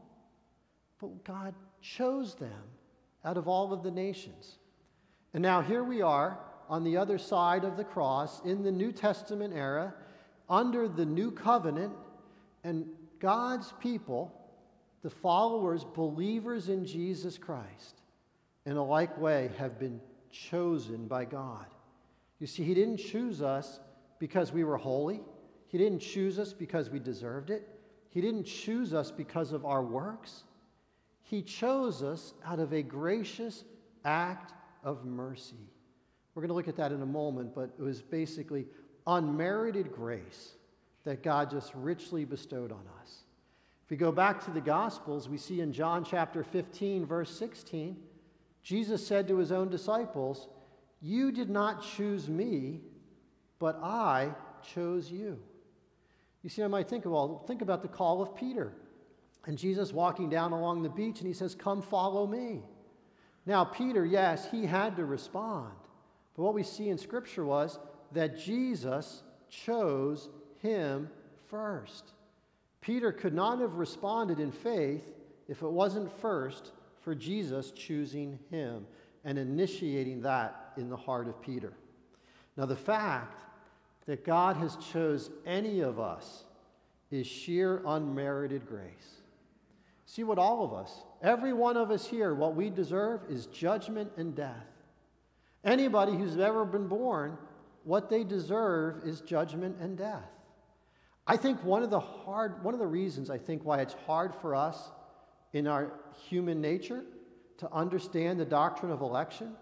But 1.01 1.25
God 1.25 1.55
chose 1.81 2.35
them 2.35 2.63
out 3.25 3.37
of 3.37 3.49
all 3.49 3.73
of 3.73 3.83
the 3.83 3.91
nations. 3.91 4.59
And 5.33 5.43
now 5.43 5.63
here 5.63 5.85
we 5.85 6.03
are 6.03 6.39
on 6.69 6.85
the 6.85 6.97
other 6.97 7.19
side 7.19 7.65
of 7.65 7.77
the 7.77 7.85
cross 7.85 8.41
in 8.45 8.63
the 8.63 8.73
New 8.73 8.93
Testament 8.93 9.55
era, 9.55 9.95
under 10.49 10.89
the 10.89 11.05
new 11.05 11.31
covenant, 11.31 11.93
and 12.65 12.87
God's 13.21 13.73
people, 13.81 14.33
the 15.03 15.11
followers, 15.11 15.85
believers 15.85 16.69
in 16.69 16.85
Jesus 16.85 17.39
Christ, 17.39 18.03
in 18.67 18.77
a 18.77 18.85
like 18.85 19.19
way 19.19 19.51
have 19.57 19.79
been 19.79 20.01
chosen 20.31 21.07
by 21.07 21.25
God. 21.25 21.67
You 22.39 22.47
see, 22.47 22.65
He 22.65 22.75
didn't 22.75 22.99
choose 22.99 23.43
us 23.43 23.81
because 24.19 24.53
we 24.53 24.65
were 24.65 24.77
holy. 24.77 25.21
He 25.67 25.79
didn't 25.79 26.01
choose 26.01 26.39
us 26.39 26.53
because 26.53 26.91
we 26.91 26.99
deserved 26.99 27.51
it. 27.51 27.69
He 28.11 28.21
didn't 28.21 28.45
choose 28.45 28.95
us 28.95 29.11
because 29.11 29.53
of 29.53 29.65
our 29.65 29.83
works. 29.83 30.45
He 31.23 31.43
chose 31.43 32.03
us 32.03 32.33
out 32.45 32.59
of 32.59 32.73
a 32.73 32.83
gracious 32.83 33.65
act 34.05 34.55
of 34.83 35.05
mercy. 35.05 35.69
We're 36.35 36.43
going 36.43 36.49
to 36.49 36.55
look 36.55 36.69
at 36.69 36.77
that 36.77 36.93
in 36.93 37.03
a 37.03 37.07
moment, 37.07 37.55
but 37.55 37.71
it 37.79 37.83
was 37.83 38.01
basically 38.01 38.67
unmerited 39.07 39.93
grace 39.93 40.53
that 41.05 41.23
God 41.23 41.51
just 41.51 41.73
richly 41.75 42.25
bestowed 42.25 42.73
on 42.73 42.85
us. 43.03 43.25
If 43.85 43.91
we 43.91 43.97
go 43.97 44.13
back 44.13 44.45
to 44.45 44.51
the 44.51 44.61
Gospels, 44.61 45.29
we 45.29 45.39
see 45.39 45.61
in 45.61 45.73
John 45.73 46.05
chapter 46.05 46.43
15, 46.43 47.07
verse 47.07 47.37
16, 47.39 47.97
Jesus 48.63 49.07
said 49.07 49.29
to 49.29 49.39
his 49.39 49.51
own 49.51 49.69
disciples, 49.71 50.49
You 51.01 51.33
did 51.33 51.51
not 51.51 51.83
choose 51.83 52.29
me, 52.29 52.81
but 53.59 53.77
I 53.83 54.31
chose 54.75 55.11
you. 55.11 55.39
You 56.43 56.51
see, 56.51 56.63
I 56.63 56.69
might 56.69 56.89
think, 56.89 57.05
of 57.05 57.13
well, 57.13 57.45
think 57.47 57.63
about 57.63 57.83
the 57.83 57.89
call 57.89 58.23
of 58.23 58.37
Peter. 58.37 58.73
And 59.47 59.57
Jesus 59.57 59.93
walking 59.93 60.29
down 60.29 60.53
along 60.53 60.83
the 60.83 60.89
beach 60.89 61.21
and 61.21 61.27
he 61.27 61.33
says, 61.33 61.55
Come 61.55 61.83
follow 61.83 62.27
me. 62.27 62.63
Now, 63.47 63.65
Peter, 63.65 64.05
yes, 64.05 64.49
he 64.51 64.67
had 64.67 64.97
to 64.97 65.05
respond. 65.05 65.73
But 66.37 66.43
what 66.43 66.55
we 66.55 66.63
see 66.63 66.91
in 66.91 66.99
Scripture 66.99 67.45
was 67.45 67.79
that 68.13 68.39
Jesus 68.39 69.23
chose 69.49 70.29
him 70.59 71.09
first. 71.49 72.13
Peter 72.81 73.11
could 73.11 73.35
not 73.35 73.59
have 73.61 73.75
responded 73.75 74.39
in 74.39 74.53
faith 74.53 75.09
if 75.49 75.63
it 75.63 75.71
wasn't 75.71 76.13
first 76.21 76.73
for 77.01 77.15
Jesus 77.15 77.71
choosing 77.71 78.39
him 78.51 78.87
and 79.25 79.39
initiating 79.39 80.23
that 80.23 80.68
in 80.79 80.89
the 80.89 80.97
heart 80.97 81.29
of 81.29 81.41
Peter. 81.43 81.73
Now, 82.57 82.67
the 82.67 82.77
fact 82.77 83.43
that 84.07 84.25
God 84.25 84.57
has 84.57 84.77
chose 84.77 85.31
any 85.47 85.81
of 85.81 86.01
us 86.01 86.45
is 87.11 87.27
sheer 87.27 87.83
unmerited 87.87 88.67
grace. 88.67 89.21
See 90.07 90.25
what 90.25 90.39
all 90.39 90.65
of 90.65 90.73
us, 90.73 90.91
every 91.23 91.53
one 91.53 91.77
of 91.77 91.91
us 91.91 92.07
here, 92.07 92.35
what 92.35 92.55
we 92.55 92.71
deserve 92.71 93.21
is 93.29 93.47
judgment 93.47 94.11
and 94.17 94.35
death. 94.35 94.67
Anybody 95.65 96.13
who's 96.13 96.39
ever 96.39 96.65
been 96.65 96.87
born, 96.87 97.37
what 97.85 98.09
they 98.09 98.25
deserve 98.25 99.05
is 99.05 99.21
judgment 99.21 99.77
and 99.81 99.99
death. 99.99 100.31
I 101.27 101.37
think 101.37 101.63
one 101.63 101.83
of 101.83 101.91
the 101.91 102.01
hard, 102.01 102.65
one 102.65 102.73
of 102.73 102.81
the 102.81 102.87
reasons 102.87 103.29
I 103.29 103.37
think 103.37 103.65
why 103.65 103.83
it's 103.83 103.95
hard 104.07 104.35
for 104.35 104.55
us 104.55 104.91
in 105.53 105.67
our 105.67 105.93
human 106.29 106.61
nature 106.61 107.05
to 107.59 107.71
understand 107.73 108.41
the 108.41 108.47
doctrine 108.47 108.91
of 108.91 109.03
election 109.03 109.55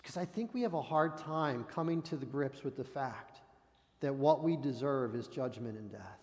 because 0.00 0.16
I 0.16 0.24
think 0.24 0.54
we 0.54 0.62
have 0.62 0.74
a 0.74 0.82
hard 0.82 1.16
time 1.16 1.64
coming 1.64 2.02
to 2.02 2.16
the 2.16 2.26
grips 2.26 2.62
with 2.62 2.76
the 2.76 2.84
fact 2.84 3.40
that 4.00 4.14
what 4.14 4.42
we 4.42 4.56
deserve 4.56 5.14
is 5.14 5.28
judgment 5.28 5.78
and 5.78 5.90
death. 5.90 6.20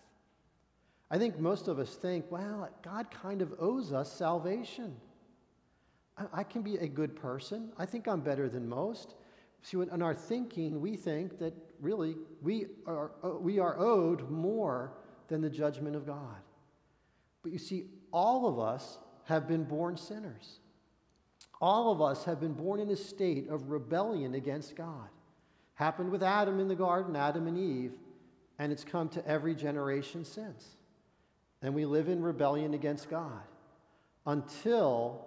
I 1.10 1.18
think 1.18 1.38
most 1.38 1.68
of 1.68 1.78
us 1.78 1.94
think, 1.96 2.30
well, 2.30 2.68
God 2.82 3.10
kind 3.10 3.42
of 3.42 3.52
owes 3.58 3.92
us 3.92 4.12
salvation. 4.12 4.96
I, 6.16 6.40
I 6.40 6.42
can 6.44 6.62
be 6.62 6.76
a 6.76 6.86
good 6.86 7.16
person. 7.16 7.72
I 7.78 7.86
think 7.86 8.06
I'm 8.06 8.20
better 8.20 8.48
than 8.48 8.68
most. 8.68 9.14
See, 9.62 9.78
in 9.78 10.02
our 10.02 10.14
thinking, 10.14 10.80
we 10.80 10.96
think 10.96 11.38
that 11.38 11.52
really 11.80 12.16
we 12.40 12.66
are, 12.86 13.10
uh, 13.22 13.30
we 13.30 13.58
are 13.58 13.78
owed 13.78 14.30
more 14.30 14.92
than 15.28 15.42
the 15.42 15.50
judgment 15.50 15.96
of 15.96 16.06
God. 16.06 16.36
But 17.42 17.52
you 17.52 17.58
see, 17.58 17.86
all 18.12 18.46
of 18.46 18.58
us 18.58 18.98
have 19.24 19.46
been 19.48 19.64
born 19.64 19.96
sinners. 19.96 20.60
All 21.60 21.92
of 21.92 22.00
us 22.00 22.24
have 22.24 22.40
been 22.40 22.54
born 22.54 22.80
in 22.80 22.90
a 22.90 22.96
state 22.96 23.48
of 23.48 23.70
rebellion 23.70 24.34
against 24.34 24.76
God. 24.76 25.08
Happened 25.74 26.10
with 26.10 26.22
Adam 26.22 26.60
in 26.60 26.68
the 26.68 26.74
garden, 26.74 27.16
Adam 27.16 27.46
and 27.46 27.58
Eve, 27.58 27.92
and 28.58 28.72
it's 28.72 28.84
come 28.84 29.08
to 29.10 29.26
every 29.26 29.54
generation 29.54 30.24
since 30.24 30.76
and 31.62 31.74
we 31.74 31.84
live 31.84 32.08
in 32.08 32.22
rebellion 32.22 32.74
against 32.74 33.10
God 33.10 33.42
until 34.26 35.26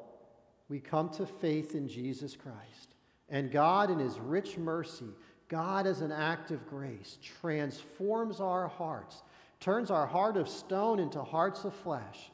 we 0.69 0.79
come 0.79 1.09
to 1.09 1.25
faith 1.25 1.75
in 1.75 1.87
Jesus 1.87 2.35
Christ. 2.35 2.95
And 3.29 3.51
God, 3.51 3.89
in 3.89 3.99
His 3.99 4.19
rich 4.19 4.57
mercy, 4.57 5.09
God, 5.47 5.85
as 5.85 6.01
an 6.01 6.11
act 6.11 6.51
of 6.51 6.67
grace, 6.67 7.17
transforms 7.21 8.39
our 8.39 8.67
hearts, 8.67 9.21
turns 9.59 9.91
our 9.91 10.07
heart 10.07 10.37
of 10.37 10.49
stone 10.49 10.99
into 10.99 11.21
hearts 11.21 11.63
of 11.63 11.73
flesh, 11.73 12.31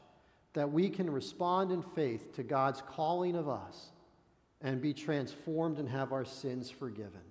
that 0.53 0.71
we 0.71 0.89
can 0.89 1.09
respond 1.09 1.71
in 1.71 1.81
faith 1.81 2.35
to 2.35 2.43
God's 2.43 2.81
calling 2.81 3.35
of 3.35 3.47
us 3.47 3.91
and 4.61 4.81
be 4.81 4.93
transformed 4.93 5.77
and 5.77 5.87
have 5.87 6.11
our 6.11 6.25
sins 6.25 6.69
forgiven. 6.69 7.21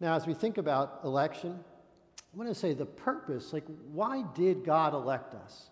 Now, 0.00 0.14
as 0.14 0.26
we 0.26 0.34
think 0.34 0.58
about 0.58 1.00
election, 1.04 1.58
I 2.32 2.36
want 2.36 2.48
to 2.48 2.54
say 2.54 2.72
the 2.72 2.86
purpose, 2.86 3.52
like, 3.52 3.64
why 3.92 4.24
did 4.34 4.64
God 4.64 4.94
elect 4.94 5.34
us? 5.34 5.70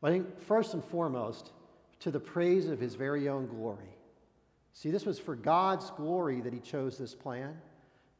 Well, 0.00 0.12
I 0.12 0.16
think 0.16 0.40
first 0.40 0.74
and 0.74 0.84
foremost, 0.84 1.52
to 2.00 2.10
the 2.10 2.20
praise 2.20 2.68
of 2.68 2.80
his 2.80 2.94
very 2.94 3.28
own 3.28 3.46
glory. 3.46 3.96
See, 4.72 4.90
this 4.90 5.06
was 5.06 5.18
for 5.18 5.36
God's 5.36 5.90
glory 5.90 6.40
that 6.40 6.52
he 6.52 6.58
chose 6.58 6.98
this 6.98 7.14
plan. 7.14 7.56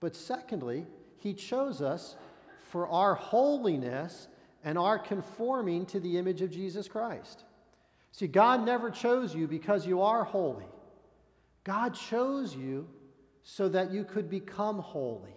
But 0.00 0.14
secondly, 0.14 0.86
he 1.16 1.34
chose 1.34 1.82
us 1.82 2.16
for 2.70 2.86
our 2.88 3.14
holiness 3.14 4.28
and 4.64 4.78
are 4.78 4.98
conforming 4.98 5.86
to 5.86 6.00
the 6.00 6.18
image 6.18 6.42
of 6.42 6.50
Jesus 6.50 6.88
Christ. 6.88 7.44
See, 8.12 8.26
God 8.26 8.64
never 8.64 8.90
chose 8.90 9.34
you 9.34 9.48
because 9.48 9.86
you 9.86 10.02
are 10.02 10.24
holy. 10.24 10.66
God 11.64 11.94
chose 11.94 12.54
you 12.54 12.88
so 13.42 13.68
that 13.68 13.90
you 13.90 14.04
could 14.04 14.28
become 14.28 14.78
holy. 14.78 15.34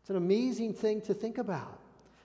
It's 0.00 0.10
an 0.10 0.16
amazing 0.16 0.74
thing 0.74 1.00
to 1.02 1.14
think 1.14 1.38
about. 1.38 1.80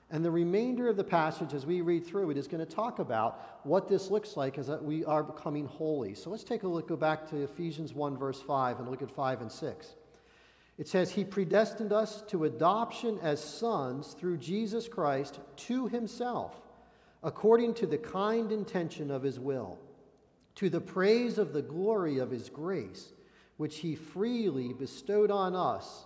And 0.09 0.25
the 0.25 0.31
remainder 0.31 0.89
of 0.89 0.97
the 0.97 1.03
passage, 1.05 1.53
as 1.53 1.65
we 1.65 1.79
read 1.79 2.05
through 2.05 2.31
it, 2.31 2.37
is 2.37 2.47
going 2.47 2.63
to 2.65 2.69
talk 2.69 2.99
about 2.99 3.61
what 3.63 3.87
this 3.87 4.11
looks 4.11 4.35
like 4.35 4.57
as 4.57 4.69
we 4.81 5.05
are 5.05 5.23
becoming 5.23 5.65
holy. 5.65 6.13
So 6.13 6.29
let's 6.29 6.43
take 6.43 6.63
a 6.63 6.67
look, 6.67 6.89
go 6.89 6.97
back 6.97 7.29
to 7.29 7.43
Ephesians 7.43 7.93
1, 7.93 8.17
verse 8.17 8.41
5, 8.41 8.79
and 8.79 8.89
look 8.89 9.01
at 9.01 9.09
5 9.09 9.41
and 9.41 9.51
6. 9.51 9.95
It 10.81 10.87
says, 10.87 11.11
He 11.11 11.23
predestined 11.23 11.93
us 11.93 12.23
to 12.29 12.45
adoption 12.45 13.19
as 13.21 13.39
sons 13.39 14.15
through 14.19 14.37
Jesus 14.37 14.87
Christ 14.87 15.39
to 15.67 15.85
Himself, 15.87 16.59
according 17.21 17.75
to 17.75 17.85
the 17.85 17.99
kind 17.99 18.51
intention 18.51 19.11
of 19.11 19.21
His 19.21 19.39
will, 19.39 19.77
to 20.55 20.71
the 20.71 20.81
praise 20.81 21.37
of 21.37 21.53
the 21.53 21.61
glory 21.61 22.17
of 22.17 22.31
His 22.31 22.49
grace, 22.49 23.13
which 23.57 23.77
He 23.77 23.93
freely 23.93 24.73
bestowed 24.73 25.29
on 25.29 25.55
us 25.55 26.05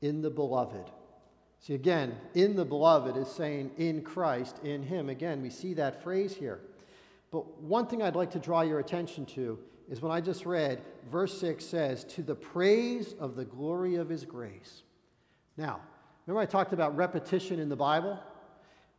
in 0.00 0.22
the 0.22 0.30
beloved. 0.30 0.88
See, 1.58 1.74
again, 1.74 2.14
in 2.34 2.54
the 2.54 2.64
beloved 2.64 3.16
is 3.16 3.26
saying 3.26 3.72
in 3.76 4.02
Christ, 4.02 4.60
in 4.62 4.84
Him. 4.84 5.08
Again, 5.08 5.42
we 5.42 5.50
see 5.50 5.74
that 5.74 6.04
phrase 6.04 6.32
here. 6.32 6.60
But 7.32 7.60
one 7.60 7.88
thing 7.88 8.04
I'd 8.04 8.14
like 8.14 8.30
to 8.30 8.38
draw 8.38 8.60
your 8.60 8.78
attention 8.78 9.26
to 9.34 9.58
is 9.90 10.00
when 10.00 10.12
I 10.12 10.20
just 10.20 10.46
read, 10.46 10.80
verse 11.10 11.38
6 11.40 11.64
says, 11.64 12.04
To 12.04 12.22
the 12.22 12.34
praise 12.34 13.14
of 13.18 13.34
the 13.34 13.44
glory 13.44 13.96
of 13.96 14.08
his 14.08 14.24
grace. 14.24 14.82
Now, 15.56 15.80
remember 16.26 16.40
I 16.40 16.46
talked 16.46 16.72
about 16.72 16.96
repetition 16.96 17.58
in 17.58 17.68
the 17.68 17.76
Bible? 17.76 18.18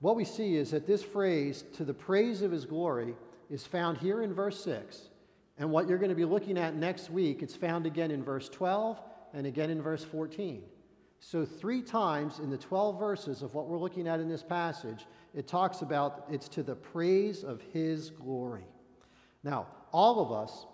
What 0.01 0.17
we 0.17 0.25
see 0.25 0.58
is 0.58 0.71
that 0.71 0.86
this 0.86 1.01
phrase, 1.01 1.63
to 1.73 1.86
the 1.86 1.93
praise 1.93 2.41
of 2.41 2.51
his 2.51 2.65
glory, 2.65 3.15
is 3.49 3.65
found 3.65 3.99
here 3.99 4.21
in 4.21 4.34
verse 4.34 4.62
6. 4.63 5.10
And 5.58 5.71
what 5.71 5.88
you're 5.88 5.97
going 5.97 6.10
to 6.10 6.15
be 6.15 6.25
looking 6.25 6.58
at 6.58 6.75
next 6.75 7.10
week, 7.10 7.41
it's 7.41 7.56
found 7.56 7.86
again 7.86 8.12
in 8.12 8.23
verse 8.23 8.49
12 8.49 8.99
and 9.34 9.47
again 9.47 9.69
in 9.69 9.82
verse 9.82 10.04
14. 10.04 10.62
So, 11.19 11.45
three 11.45 11.84
times 11.84 12.39
in 12.39 12.49
the 12.49 12.58
12 12.58 12.99
verses 12.99 13.43
of 13.43 13.54
what 13.54 13.67
we're 13.67 13.77
looking 13.77 14.08
at 14.08 14.19
in 14.19 14.27
this 14.27 14.41
passage, 14.41 15.06
it 15.36 15.47
talks 15.47 15.84
about 15.84 16.25
it's 16.32 16.49
to 16.49 16.63
the 16.63 16.75
praise 16.75 17.43
of 17.43 17.62
his 17.71 18.10
glory. 18.10 18.65
Now, 19.43 19.67
all 19.91 20.19
of 20.19 20.32
us 20.32 20.65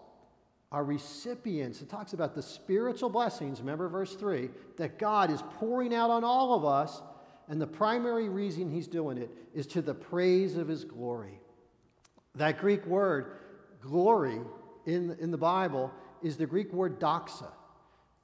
are 0.72 0.84
recipients. 0.84 1.82
It 1.82 1.90
talks 1.90 2.14
about 2.14 2.36
the 2.36 2.42
spiritual 2.42 3.10
blessings, 3.10 3.60
remember 3.60 3.88
verse 3.88 4.16
3, 4.16 4.50
that 4.78 5.00
God 5.00 5.32
is 5.32 5.42
pouring 5.56 5.94
out 5.94 6.10
on 6.10 6.24
all 6.24 6.54
of 6.54 6.66
us. 6.66 7.02
And 7.48 7.62
the 7.62 7.68
primary 7.68 8.28
reason 8.28 8.70
he's 8.70 8.88
doing 8.88 9.18
it 9.18 9.32
is 9.54 9.68
to 9.68 9.82
the 9.82 9.94
praise 9.94 10.58
of 10.58 10.68
his 10.68 10.84
glory. 10.84 11.40
That 12.36 12.60
Greek 12.60 12.86
word, 12.86 13.38
glory, 13.82 14.42
in, 14.86 15.16
in 15.20 15.32
the 15.32 15.38
Bible 15.38 15.92
is 16.22 16.38
the 16.38 16.46
Greek 16.46 16.74
word 16.74 17.00
doxa. 17.00 17.52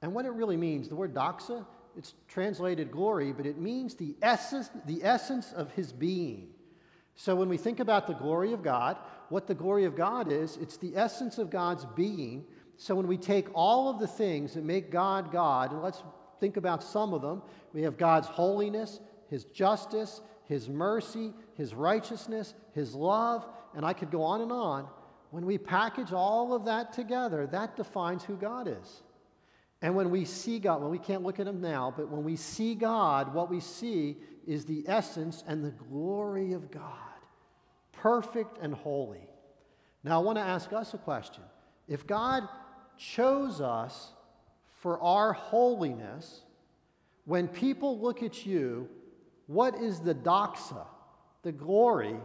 And 0.02 0.12
what 0.12 0.26
it 0.26 0.32
really 0.32 0.56
means, 0.56 0.88
the 0.88 0.96
word 0.96 1.14
doxa, 1.14 1.64
it's 1.96 2.14
translated 2.28 2.90
glory, 2.90 3.32
but 3.32 3.46
it 3.46 3.58
means 3.58 3.94
the 3.94 4.16
essence, 4.20 4.68
the 4.86 5.02
essence 5.04 5.52
of 5.52 5.70
his 5.72 5.92
being. 5.92 6.48
So 7.16 7.36
when 7.36 7.48
we 7.48 7.56
think 7.56 7.80
about 7.80 8.06
the 8.06 8.14
glory 8.14 8.52
of 8.52 8.62
God, 8.62 8.96
what 9.28 9.46
the 9.46 9.54
glory 9.54 9.84
of 9.84 9.96
God 9.96 10.30
is, 10.30 10.56
it's 10.56 10.76
the 10.76 10.96
essence 10.96 11.38
of 11.38 11.50
God's 11.50 11.86
being. 11.96 12.44
So 12.76 12.94
when 12.94 13.06
we 13.06 13.16
take 13.16 13.48
all 13.54 13.88
of 13.88 13.98
the 13.98 14.06
things 14.06 14.54
that 14.54 14.64
make 14.64 14.90
God 14.90 15.30
God, 15.30 15.72
and 15.72 15.82
let's 15.82 16.02
think 16.40 16.56
about 16.56 16.82
some 16.82 17.14
of 17.14 17.22
them, 17.22 17.42
we 17.72 17.82
have 17.82 17.96
God's 17.96 18.26
holiness, 18.26 19.00
his 19.28 19.44
justice, 19.44 20.20
his 20.46 20.68
mercy, 20.68 21.32
his 21.56 21.74
righteousness, 21.74 22.54
his 22.72 22.94
love, 22.94 23.46
and 23.74 23.84
I 23.84 23.92
could 23.92 24.10
go 24.10 24.22
on 24.22 24.40
and 24.40 24.52
on. 24.52 24.88
When 25.30 25.46
we 25.46 25.58
package 25.58 26.12
all 26.12 26.54
of 26.54 26.66
that 26.66 26.92
together, 26.92 27.46
that 27.48 27.76
defines 27.76 28.24
who 28.24 28.36
God 28.36 28.68
is. 28.68 29.02
And 29.82 29.94
when 29.94 30.10
we 30.10 30.24
see 30.24 30.58
God, 30.58 30.80
well, 30.80 30.90
we 30.90 30.98
can't 30.98 31.22
look 31.22 31.40
at 31.40 31.46
him 31.46 31.60
now, 31.60 31.92
but 31.94 32.08
when 32.08 32.24
we 32.24 32.36
see 32.36 32.74
God, 32.74 33.34
what 33.34 33.50
we 33.50 33.60
see 33.60 34.16
is 34.46 34.64
the 34.64 34.84
essence 34.86 35.44
and 35.46 35.64
the 35.64 35.70
glory 35.70 36.52
of 36.52 36.70
God, 36.70 37.18
perfect 37.92 38.58
and 38.60 38.74
holy. 38.74 39.28
Now, 40.02 40.20
I 40.20 40.24
want 40.24 40.36
to 40.38 40.44
ask 40.44 40.72
us 40.72 40.94
a 40.94 40.98
question. 40.98 41.42
If 41.88 42.06
God 42.06 42.48
chose 42.98 43.60
us 43.60 44.12
for 44.80 45.00
our 45.00 45.32
holiness, 45.32 46.42
when 47.24 47.48
people 47.48 47.98
look 47.98 48.22
at 48.22 48.44
you, 48.44 48.88
what 49.46 49.74
is 49.76 50.00
the 50.00 50.14
doxa, 50.14 50.86
the 51.42 51.52
glory, 51.52 52.16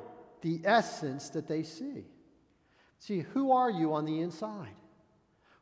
the 0.41 0.61
essence 0.63 1.29
that 1.29 1.47
they 1.47 1.63
see? 1.63 2.05
See, 2.99 3.19
who 3.19 3.51
are 3.51 3.71
you 3.71 3.93
on 3.93 4.05
the 4.05 4.19
inside? 4.19 4.75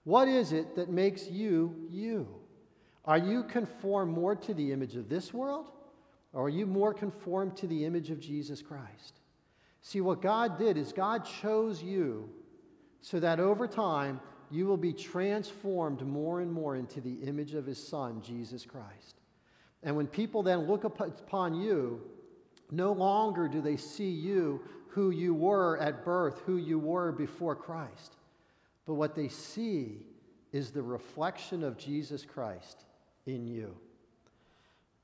What 0.03 0.27
is 0.27 0.53
it 0.53 0.75
that 0.75 0.89
makes 0.89 1.29
you 1.29 1.87
you? 1.89 2.27
Are 3.05 3.17
you 3.17 3.43
conformed 3.43 4.13
more 4.13 4.35
to 4.35 4.53
the 4.53 4.71
image 4.71 4.95
of 4.95 5.07
this 5.07 5.33
world, 5.33 5.71
or 6.33 6.45
are 6.45 6.49
you 6.49 6.65
more 6.65 6.93
conformed 6.93 7.57
to 7.57 7.67
the 7.67 7.85
image 7.85 8.09
of 8.09 8.19
Jesus 8.19 8.61
Christ? 8.61 9.19
See, 9.81 10.01
what 10.01 10.21
God 10.21 10.57
did 10.57 10.77
is 10.77 10.91
God 10.91 11.25
chose 11.41 11.81
you 11.81 12.29
so 13.01 13.19
that 13.19 13.39
over 13.39 13.67
time 13.67 14.19
you 14.49 14.65
will 14.65 14.77
be 14.77 14.93
transformed 14.93 16.05
more 16.05 16.41
and 16.41 16.51
more 16.51 16.75
into 16.75 17.01
the 17.01 17.15
image 17.23 17.53
of 17.53 17.65
His 17.65 17.85
Son, 17.85 18.21
Jesus 18.21 18.65
Christ. 18.65 19.21
And 19.83 19.95
when 19.95 20.07
people 20.07 20.43
then 20.43 20.67
look 20.67 20.83
upon 20.83 21.55
you, 21.55 22.01
no 22.71 22.91
longer 22.91 23.47
do 23.47 23.61
they 23.61 23.77
see 23.77 24.09
you 24.09 24.61
who 24.89 25.11
you 25.11 25.33
were 25.33 25.77
at 25.77 26.03
birth, 26.03 26.41
who 26.45 26.57
you 26.57 26.79
were 26.79 27.11
before 27.11 27.55
Christ. 27.55 28.15
But 28.85 28.95
what 28.95 29.15
they 29.15 29.27
see 29.27 30.05
is 30.51 30.71
the 30.71 30.81
reflection 30.81 31.63
of 31.63 31.77
Jesus 31.77 32.25
Christ 32.25 32.85
in 33.25 33.45
you. 33.45 33.75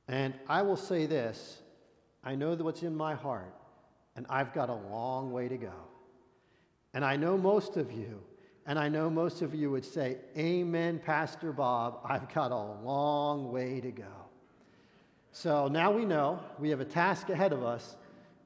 And 0.07 0.33
I 0.47 0.61
will 0.61 0.77
say 0.77 1.05
this 1.05 1.61
I 2.23 2.35
know 2.35 2.55
what's 2.55 2.83
in 2.83 2.95
my 2.95 3.15
heart, 3.15 3.53
and 4.15 4.25
I've 4.29 4.53
got 4.53 4.69
a 4.69 4.75
long 4.75 5.31
way 5.31 5.47
to 5.47 5.57
go. 5.57 5.73
And 6.93 7.03
I 7.03 7.15
know 7.15 7.37
most 7.37 7.77
of 7.77 7.91
you, 7.91 8.21
and 8.65 8.77
I 8.77 8.87
know 8.87 9.09
most 9.09 9.41
of 9.41 9.55
you 9.55 9.71
would 9.71 9.85
say, 9.85 10.17
Amen, 10.37 11.01
Pastor 11.03 11.51
Bob, 11.51 11.99
I've 12.05 12.33
got 12.33 12.51
a 12.51 12.85
long 12.85 13.51
way 13.51 13.81
to 13.81 13.91
go. 13.91 14.03
So 15.31 15.67
now 15.67 15.91
we 15.91 16.05
know 16.05 16.39
we 16.59 16.69
have 16.69 16.79
a 16.79 16.85
task 16.85 17.29
ahead 17.29 17.53
of 17.53 17.63
us 17.63 17.97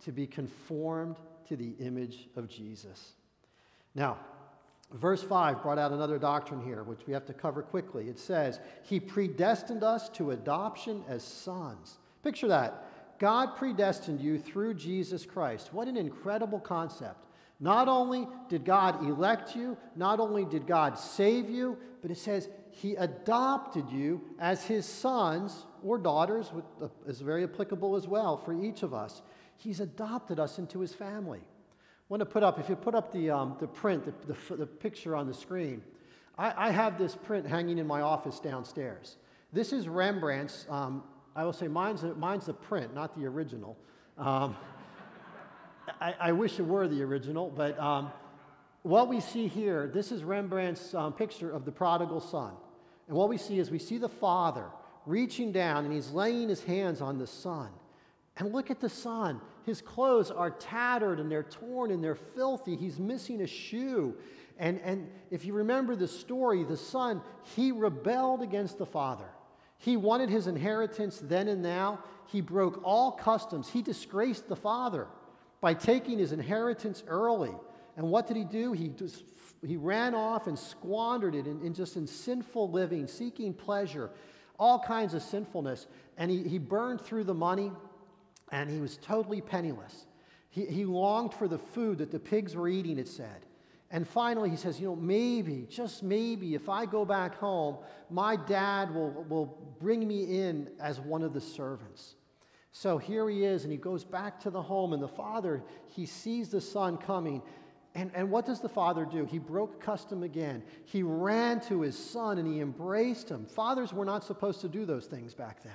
to 0.06 0.12
be 0.12 0.26
conformed 0.26 1.18
to 1.50 1.58
the 1.58 1.74
image 1.80 2.30
of 2.36 2.48
Jesus. 2.48 3.14
Now, 3.94 4.18
Verse 4.94 5.22
5 5.22 5.62
brought 5.62 5.78
out 5.78 5.92
another 5.92 6.18
doctrine 6.18 6.64
here, 6.64 6.84
which 6.84 7.06
we 7.06 7.14
have 7.14 7.26
to 7.26 7.34
cover 7.34 7.62
quickly. 7.62 8.08
It 8.08 8.20
says, 8.20 8.60
He 8.84 9.00
predestined 9.00 9.84
us 9.84 10.08
to 10.10 10.32
adoption 10.32 11.04
as 11.08 11.24
sons. 11.24 11.98
Picture 12.24 12.48
that. 12.48 12.86
God 13.20 13.56
predestined 13.58 14.22
you 14.22 14.38
through 14.38 14.76
Jesus 14.76 15.26
Christ. 15.26 15.74
What 15.74 15.88
an 15.88 15.98
incredible 15.98 16.60
concept. 16.60 17.26
Not 17.60 17.88
only 17.88 18.28
did 18.50 18.64
God 18.64 19.04
elect 19.04 19.56
you, 19.56 19.76
not 19.96 20.20
only 20.20 20.46
did 20.46 20.68
God 20.68 20.98
save 20.98 21.50
you, 21.50 21.78
but 22.02 22.12
it 22.12 22.18
says 22.18 22.48
He 22.70 22.96
adopted 22.96 23.90
you 23.90 24.22
as 24.40 24.64
His 24.64 24.86
sons 24.86 25.66
or 25.84 25.98
daughters, 25.98 26.54
which 26.54 26.66
uh, 26.82 26.88
is 27.08 27.20
very 27.20 27.44
applicable 27.44 27.96
as 27.96 28.08
well 28.08 28.38
for 28.38 28.54
each 28.54 28.84
of 28.84 28.94
us. 28.94 29.22
He's 29.58 29.80
adopted 29.80 30.40
us 30.40 30.60
into 30.60 30.80
His 30.80 30.94
family 30.94 31.42
want 32.10 32.22
to 32.22 32.26
put 32.26 32.44
up, 32.44 32.60
if 32.60 32.70
you 32.70 32.76
put 32.76 32.96
up 32.96 33.12
the, 33.12 33.30
um, 33.30 33.58
the 33.60 33.68
print, 33.68 34.06
the, 34.06 34.34
the, 34.34 34.56
the, 34.56 34.66
picture 34.66 35.16
on 35.16 35.28
the 35.28 35.34
screen, 35.34 35.82
I, 36.38 36.68
I, 36.68 36.72
have 36.72 36.98
this 36.98 37.16
print 37.16 37.46
hanging 37.46 37.80
in 37.80 37.88
my 37.88 38.02
office 38.02 38.40
downstairs. 38.40 39.18
This 39.52 39.74
is 39.74 39.88
Rembrandt's, 39.90 40.66
um, 40.70 41.04
I 41.36 41.44
will 41.44 41.54
say 41.54 41.68
mine's 41.68 42.04
mine's 42.18 42.46
the 42.46 42.54
print, 42.54 42.94
not 42.94 43.18
the 43.20 43.26
original. 43.26 43.78
Um, 44.18 44.56
I, 46.02 46.16
I, 46.20 46.32
wish 46.32 46.60
it 46.60 46.66
were 46.66 46.88
the 46.88 47.04
original, 47.04 47.50
but 47.50 47.78
um, 47.80 48.12
what 48.84 49.10
we 49.10 49.20
see 49.20 49.48
here, 49.48 49.92
this 49.94 50.12
is 50.12 50.24
Rembrandt's 50.24 50.94
um, 50.94 51.14
picture 51.14 51.52
of 51.52 51.66
the 51.66 51.72
prodigal 51.72 52.22
son. 52.22 52.54
And 53.08 53.18
what 53.18 53.30
we 53.30 53.38
see 53.38 53.60
is 53.60 53.70
we 53.70 53.80
see 53.80 53.98
the 53.98 54.10
father 54.10 54.66
reaching 55.06 55.52
down 55.52 55.86
and 55.86 55.94
he's 55.94 56.12
laying 56.12 56.50
his 56.50 56.64
hands 56.64 57.02
on 57.02 57.18
the 57.18 57.28
son. 57.28 57.70
And 58.38 58.54
look 58.54 58.70
at 58.70 58.80
the 58.80 58.90
son. 58.90 59.42
His 59.66 59.82
clothes 59.82 60.32
are 60.32 60.52
tattered 60.52 61.20
and 61.20 61.32
they're 61.32 61.44
torn 61.44 61.92
and 61.92 62.04
they're 62.04 62.16
filthy. 62.16 62.76
He's 62.76 63.00
missing 63.00 63.42
a 63.42 63.48
shoe. 63.48 64.16
And, 64.60 64.80
and 64.82 65.10
if 65.32 65.44
you 65.44 65.54
remember 65.54 65.96
the 65.96 66.08
story, 66.08 66.64
the 66.64 66.78
son, 66.78 67.22
he 67.56 67.72
rebelled 67.72 68.42
against 68.42 68.78
the 68.78 68.86
father. 68.86 69.28
He 69.80 69.98
wanted 69.98 70.30
his 70.30 70.48
inheritance 70.48 71.20
then 71.22 71.48
and 71.48 71.62
now. 71.62 72.00
He 72.28 72.42
broke 72.42 72.82
all 72.84 73.12
customs. 73.12 73.70
He 73.70 73.82
disgraced 73.82 74.48
the 74.48 74.56
father 74.56 75.08
by 75.62 75.74
taking 75.74 76.20
his 76.20 76.32
inheritance 76.32 77.04
early. 77.08 77.54
And 77.96 78.10
what 78.10 78.28
did 78.28 78.38
he 78.38 78.44
do? 78.44 78.74
He, 78.74 78.90
just, 78.90 79.24
he 79.66 79.78
ran 79.78 80.14
off 80.14 80.48
and 80.48 80.58
squandered 80.58 81.36
it 81.36 81.48
in, 81.48 81.62
in 81.62 81.74
just 81.74 81.96
in 81.96 82.06
sinful 82.06 82.70
living, 82.72 83.08
seeking 83.08 83.54
pleasure, 83.54 84.12
all 84.60 84.80
kinds 84.80 85.14
of 85.14 85.24
sinfulness. 85.24 85.88
And 86.18 86.30
he, 86.30 86.44
he 86.44 86.58
burned 86.58 87.02
through 87.02 87.24
the 87.24 87.34
money 87.34 87.72
and 88.52 88.70
he 88.70 88.80
was 88.80 88.98
totally 88.98 89.42
penniless. 89.42 90.06
He, 90.50 90.66
he 90.66 90.86
longed 90.86 91.34
for 91.34 91.48
the 91.48 91.58
food 91.58 92.00
that 92.00 92.12
the 92.12 92.20
pigs 92.20 92.56
were 92.56 92.68
eating, 92.68 92.98
it 92.98 93.08
said. 93.08 93.46
And 93.90 94.08
finally, 94.08 94.50
he 94.50 94.56
says, 94.56 94.80
You 94.80 94.88
know, 94.88 94.96
maybe, 94.96 95.68
just 95.70 96.04
maybe, 96.04 96.56
if 96.56 96.68
I 96.70 96.86
go 96.86 97.06
back 97.06 97.36
home, 97.36 97.78
my 98.10 98.36
dad 98.36 98.94
will, 98.94 99.26
will 99.30 99.76
bring 99.80 100.08
me 100.08 100.42
in 100.42 100.70
as 100.80 101.00
one 101.00 101.24
of 101.24 101.34
the 101.34 101.42
servants. 101.42 102.16
So 102.72 102.98
here 102.98 103.30
he 103.30 103.44
is, 103.44 103.64
and 103.64 103.72
he 103.72 103.78
goes 103.78 104.04
back 104.04 104.40
to 104.42 104.50
the 104.50 104.62
home, 104.62 104.94
and 104.94 105.02
the 105.02 105.08
father, 105.08 105.64
he 105.88 106.06
sees 106.06 106.50
the 106.50 106.62
son 106.62 106.98
coming. 106.98 107.42
And, 107.96 108.12
and 108.14 108.30
what 108.30 108.46
does 108.46 108.62
the 108.62 108.70
father 108.70 109.06
do? 109.06 109.26
He 109.26 109.40
broke 109.40 109.82
custom 109.82 110.22
again. 110.22 110.62
He 110.86 111.02
ran 111.02 111.60
to 111.62 111.82
his 111.82 111.98
son 111.98 112.38
and 112.38 112.48
he 112.48 112.60
embraced 112.60 113.30
him. 113.30 113.48
Fathers 113.48 113.92
were 113.92 114.06
not 114.06 114.24
supposed 114.24 114.62
to 114.62 114.68
do 114.68 114.86
those 114.86 115.08
things 115.08 115.34
back 115.34 115.64
then. 115.64 115.74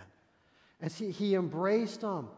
And 0.81 0.93
see, 0.93 1.11
he 1.11 1.35
embraced 1.35 2.03
him. 2.03 2.29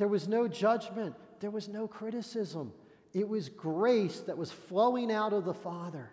There 0.00 0.08
was 0.08 0.26
no 0.26 0.48
judgment, 0.48 1.14
there 1.40 1.50
was 1.50 1.68
no 1.68 1.86
criticism. 1.86 2.72
It 3.12 3.28
was 3.28 3.50
grace 3.50 4.20
that 4.20 4.38
was 4.38 4.50
flowing 4.50 5.12
out 5.12 5.34
of 5.34 5.44
the 5.44 5.52
Father. 5.52 6.10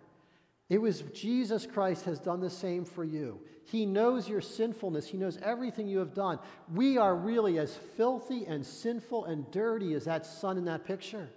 It 0.67 0.79
was 0.79 1.03
Jesus 1.13 1.65
Christ 1.65 2.03
has 2.03 2.19
done 2.19 2.41
the 2.41 2.49
same 2.49 2.83
for 2.83 3.05
you. 3.05 3.39
He 3.63 3.85
knows 3.85 4.27
your 4.27 4.41
sinfulness, 4.41 5.07
He 5.07 5.17
knows 5.17 5.39
everything 5.41 5.87
you 5.87 5.99
have 5.99 6.13
done. 6.13 6.37
We 6.73 6.97
are 6.97 7.15
really 7.15 7.59
as 7.59 7.77
filthy 7.95 8.45
and 8.45 8.65
sinful 8.65 9.23
and 9.23 9.49
dirty 9.51 9.93
as 9.93 10.03
that 10.03 10.25
son 10.25 10.57
in 10.57 10.65
that 10.65 10.83
picture. 10.83 11.29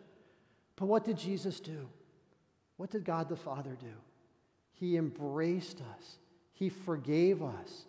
But 0.74 0.86
what 0.86 1.04
did 1.04 1.18
Jesus 1.18 1.60
do? 1.60 1.88
What 2.78 2.90
did 2.90 3.04
God 3.04 3.28
the 3.28 3.36
Father 3.36 3.76
do? 3.80 3.94
He 4.72 4.96
embraced 4.96 5.80
us, 5.96 6.16
He 6.52 6.68
forgave 6.68 7.44
us. 7.44 7.84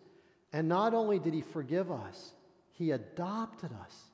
And 0.54 0.68
not 0.68 0.94
only 0.94 1.18
did 1.18 1.34
He 1.34 1.42
forgive 1.42 1.92
us, 1.92 2.34
He 2.74 2.92
adopted 2.92 3.72
us 3.84 4.11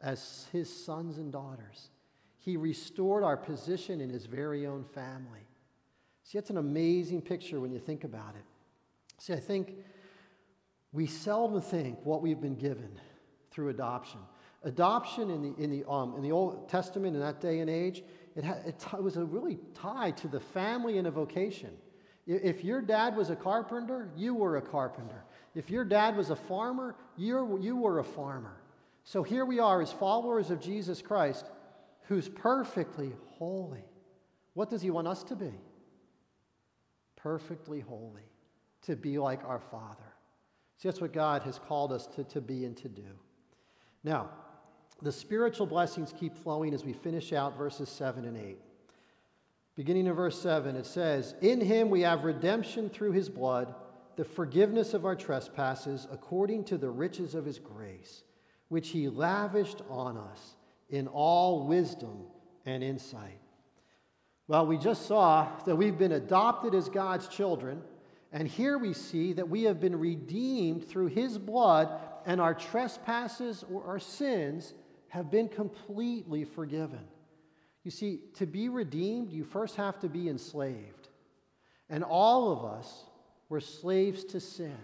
as 0.00 0.46
His 0.52 0.72
sons 0.84 1.18
and 1.18 1.32
daughters. 1.32 1.90
He 2.38 2.56
restored 2.56 3.24
our 3.24 3.36
position 3.36 4.00
in 4.00 4.10
His 4.10 4.26
very 4.26 4.66
own 4.66 4.84
family. 4.84 5.46
See, 6.24 6.38
that's 6.38 6.50
an 6.50 6.58
amazing 6.58 7.22
picture 7.22 7.60
when 7.60 7.72
you 7.72 7.78
think 7.78 8.04
about 8.04 8.34
it. 8.36 8.44
See, 9.18 9.32
I 9.32 9.40
think 9.40 9.74
we 10.92 11.06
seldom 11.06 11.60
think 11.60 11.98
what 12.04 12.22
we've 12.22 12.40
been 12.40 12.56
given 12.56 12.98
through 13.50 13.68
adoption. 13.68 14.20
Adoption 14.64 15.30
in 15.30 15.42
the, 15.42 15.62
in 15.62 15.70
the, 15.70 15.88
um, 15.88 16.14
in 16.16 16.22
the 16.22 16.32
Old 16.32 16.68
Testament 16.68 17.14
in 17.14 17.20
that 17.20 17.40
day 17.40 17.60
and 17.60 17.70
age, 17.70 18.02
it, 18.34 18.44
ha- 18.44 18.58
it, 18.66 18.78
t- 18.78 18.96
it 18.96 19.02
was 19.02 19.16
really 19.16 19.58
tied 19.74 20.16
to 20.18 20.28
the 20.28 20.40
family 20.40 20.98
and 20.98 21.06
a 21.06 21.10
vocation. 21.10 21.70
If 22.26 22.64
your 22.64 22.80
dad 22.80 23.16
was 23.16 23.30
a 23.30 23.36
carpenter, 23.36 24.10
you 24.16 24.34
were 24.34 24.56
a 24.56 24.62
carpenter. 24.62 25.24
If 25.54 25.70
your 25.70 25.84
dad 25.84 26.16
was 26.16 26.30
a 26.30 26.36
farmer, 26.36 26.96
you 27.16 27.58
you 27.62 27.76
were 27.76 28.00
a 28.00 28.04
farmer. 28.04 28.56
So 29.06 29.22
here 29.22 29.44
we 29.44 29.60
are 29.60 29.80
as 29.80 29.92
followers 29.92 30.50
of 30.50 30.60
Jesus 30.60 31.00
Christ, 31.00 31.46
who's 32.08 32.28
perfectly 32.28 33.12
holy. 33.38 33.84
What 34.54 34.68
does 34.68 34.82
he 34.82 34.90
want 34.90 35.06
us 35.06 35.22
to 35.24 35.36
be? 35.36 35.52
Perfectly 37.14 37.78
holy, 37.78 38.28
to 38.82 38.96
be 38.96 39.18
like 39.18 39.44
our 39.44 39.60
Father. 39.60 40.12
See, 40.76 40.88
that's 40.88 41.00
what 41.00 41.12
God 41.12 41.42
has 41.42 41.56
called 41.56 41.92
us 41.92 42.08
to, 42.16 42.24
to 42.24 42.40
be 42.40 42.64
and 42.64 42.76
to 42.78 42.88
do. 42.88 43.06
Now, 44.02 44.28
the 45.00 45.12
spiritual 45.12 45.66
blessings 45.66 46.12
keep 46.18 46.34
flowing 46.34 46.74
as 46.74 46.84
we 46.84 46.92
finish 46.92 47.32
out 47.32 47.56
verses 47.56 47.88
7 47.88 48.24
and 48.24 48.36
8. 48.36 48.58
Beginning 49.76 50.08
in 50.08 50.14
verse 50.14 50.40
7, 50.40 50.74
it 50.74 50.86
says, 50.86 51.36
In 51.40 51.60
him 51.60 51.90
we 51.90 52.00
have 52.00 52.24
redemption 52.24 52.90
through 52.90 53.12
his 53.12 53.28
blood, 53.28 53.72
the 54.16 54.24
forgiveness 54.24 54.94
of 54.94 55.04
our 55.04 55.14
trespasses, 55.14 56.08
according 56.10 56.64
to 56.64 56.76
the 56.76 56.90
riches 56.90 57.36
of 57.36 57.44
his 57.44 57.60
grace, 57.60 58.24
which 58.68 58.88
he 58.88 59.08
lavished 59.08 59.82
on 59.88 60.16
us 60.16 60.56
in 60.88 61.06
all 61.08 61.66
wisdom 61.66 62.24
and 62.64 62.82
insight. 62.82 63.40
Well, 64.48 64.66
we 64.66 64.78
just 64.78 65.06
saw 65.06 65.48
that 65.64 65.76
we've 65.76 65.98
been 65.98 66.12
adopted 66.12 66.74
as 66.74 66.88
God's 66.88 67.26
children, 67.28 67.82
and 68.32 68.46
here 68.46 68.78
we 68.78 68.92
see 68.92 69.32
that 69.32 69.48
we 69.48 69.64
have 69.64 69.80
been 69.80 69.98
redeemed 69.98 70.88
through 70.88 71.08
his 71.08 71.38
blood, 71.38 71.88
and 72.24 72.40
our 72.40 72.54
trespasses 72.54 73.64
or 73.72 73.84
our 73.84 73.98
sins 73.98 74.74
have 75.08 75.30
been 75.30 75.48
completely 75.48 76.44
forgiven. 76.44 77.00
You 77.82 77.90
see, 77.90 78.20
to 78.34 78.46
be 78.46 78.68
redeemed, 78.68 79.32
you 79.32 79.44
first 79.44 79.76
have 79.76 79.98
to 80.00 80.08
be 80.08 80.28
enslaved. 80.28 81.08
And 81.88 82.02
all 82.02 82.52
of 82.52 82.64
us 82.64 83.04
were 83.48 83.60
slaves 83.60 84.24
to 84.24 84.40
sin. 84.40 84.76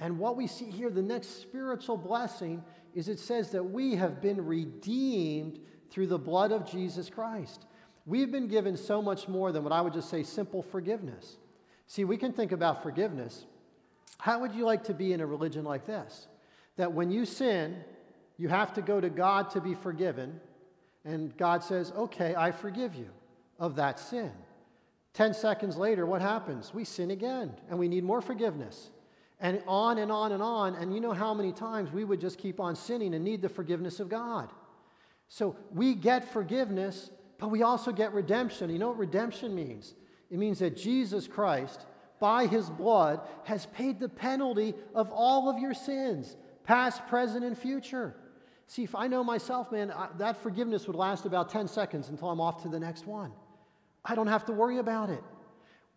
And 0.00 0.18
what 0.18 0.36
we 0.36 0.46
see 0.46 0.70
here, 0.70 0.88
the 0.88 1.02
next 1.02 1.42
spiritual 1.42 1.98
blessing, 1.98 2.64
is 2.94 3.08
it 3.08 3.20
says 3.20 3.50
that 3.50 3.62
we 3.62 3.94
have 3.96 4.20
been 4.20 4.44
redeemed 4.44 5.60
through 5.90 6.06
the 6.06 6.18
blood 6.18 6.52
of 6.52 6.68
Jesus 6.68 7.10
Christ. 7.10 7.66
We've 8.06 8.32
been 8.32 8.48
given 8.48 8.76
so 8.76 9.02
much 9.02 9.28
more 9.28 9.52
than 9.52 9.62
what 9.62 9.72
I 9.72 9.80
would 9.82 9.92
just 9.92 10.08
say 10.08 10.22
simple 10.22 10.62
forgiveness. 10.62 11.36
See, 11.86 12.04
we 12.04 12.16
can 12.16 12.32
think 12.32 12.50
about 12.50 12.82
forgiveness. 12.82 13.44
How 14.18 14.40
would 14.40 14.54
you 14.54 14.64
like 14.64 14.84
to 14.84 14.94
be 14.94 15.12
in 15.12 15.20
a 15.20 15.26
religion 15.26 15.64
like 15.64 15.86
this? 15.86 16.28
That 16.76 16.92
when 16.92 17.10
you 17.10 17.26
sin, 17.26 17.76
you 18.38 18.48
have 18.48 18.72
to 18.74 18.82
go 18.82 19.00
to 19.00 19.10
God 19.10 19.50
to 19.50 19.60
be 19.60 19.74
forgiven, 19.74 20.40
and 21.04 21.36
God 21.36 21.62
says, 21.62 21.92
Okay, 21.92 22.34
I 22.34 22.52
forgive 22.52 22.94
you 22.94 23.10
of 23.58 23.76
that 23.76 23.98
sin. 23.98 24.32
10 25.12 25.34
seconds 25.34 25.76
later, 25.76 26.06
what 26.06 26.22
happens? 26.22 26.72
We 26.72 26.84
sin 26.84 27.10
again, 27.10 27.52
and 27.68 27.78
we 27.78 27.88
need 27.88 28.04
more 28.04 28.22
forgiveness. 28.22 28.90
And 29.40 29.62
on 29.66 29.98
and 29.98 30.12
on 30.12 30.32
and 30.32 30.42
on. 30.42 30.74
And 30.74 30.94
you 30.94 31.00
know 31.00 31.12
how 31.12 31.32
many 31.32 31.52
times 31.52 31.90
we 31.90 32.04
would 32.04 32.20
just 32.20 32.38
keep 32.38 32.60
on 32.60 32.76
sinning 32.76 33.14
and 33.14 33.24
need 33.24 33.40
the 33.40 33.48
forgiveness 33.48 33.98
of 33.98 34.08
God. 34.08 34.50
So 35.28 35.56
we 35.72 35.94
get 35.94 36.32
forgiveness, 36.32 37.10
but 37.38 37.48
we 37.48 37.62
also 37.62 37.92
get 37.92 38.12
redemption. 38.12 38.68
You 38.68 38.78
know 38.78 38.88
what 38.88 38.98
redemption 38.98 39.54
means? 39.54 39.94
It 40.30 40.38
means 40.38 40.58
that 40.58 40.76
Jesus 40.76 41.26
Christ, 41.26 41.86
by 42.18 42.46
his 42.46 42.68
blood, 42.68 43.20
has 43.44 43.66
paid 43.66 43.98
the 43.98 44.08
penalty 44.08 44.74
of 44.94 45.10
all 45.10 45.48
of 45.48 45.58
your 45.58 45.72
sins, 45.74 46.36
past, 46.64 47.06
present, 47.06 47.44
and 47.44 47.56
future. 47.56 48.14
See, 48.66 48.84
if 48.84 48.94
I 48.94 49.08
know 49.08 49.24
myself, 49.24 49.72
man, 49.72 49.90
I, 49.90 50.08
that 50.18 50.42
forgiveness 50.42 50.86
would 50.86 50.96
last 50.96 51.26
about 51.26 51.48
10 51.48 51.66
seconds 51.66 52.08
until 52.08 52.30
I'm 52.30 52.40
off 52.40 52.62
to 52.62 52.68
the 52.68 52.78
next 52.78 53.06
one. 53.06 53.32
I 54.04 54.14
don't 54.14 54.28
have 54.28 54.44
to 54.46 54.52
worry 54.52 54.78
about 54.78 55.10
it. 55.10 55.22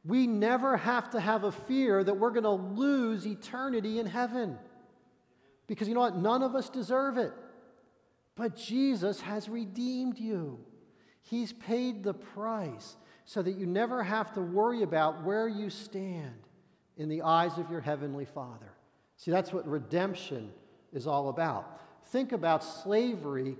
We 0.06 0.28
never 0.28 0.76
have 0.78 1.12
to 1.12 1.20
have 1.20 1.44
a 1.44 1.52
fear 1.52 2.04
that 2.04 2.16
we're 2.16 2.32
going 2.32 2.44
to 2.44 2.50
lose 2.50 3.26
eternity 3.26 4.00
in 4.00 4.06
heaven. 4.06 4.58
Because 5.68 5.88
you 5.88 5.94
know 5.94 6.02
what? 6.02 6.18
None 6.18 6.44
of 6.44 6.56
us 6.56 6.70
deserve 6.70 7.18
it. 7.18 7.32
But 8.36 8.56
Jesus 8.56 9.22
has 9.22 9.48
redeemed 9.48 10.18
you. 10.18 10.60
He's 11.22 11.54
paid 11.54 12.04
the 12.04 12.14
price 12.14 12.98
so 13.26 13.42
that 13.42 13.54
you 13.54 13.66
never 13.66 14.04
have 14.04 14.34
to 14.34 14.42
worry 14.42 14.84
about 14.84 15.24
where 15.24 15.48
you 15.48 15.70
stand 15.70 16.34
in 16.98 17.08
the 17.08 17.22
eyes 17.22 17.58
of 17.58 17.72
your 17.72 17.80
heavenly 17.80 18.26
Father. 18.26 18.74
See, 19.16 19.32
that's 19.32 19.54
what 19.54 19.66
redemption 19.68 20.52
is 20.92 21.08
all 21.08 21.30
about 21.30 21.80
think 22.14 22.32
about 22.32 22.64
slavery, 22.64 23.58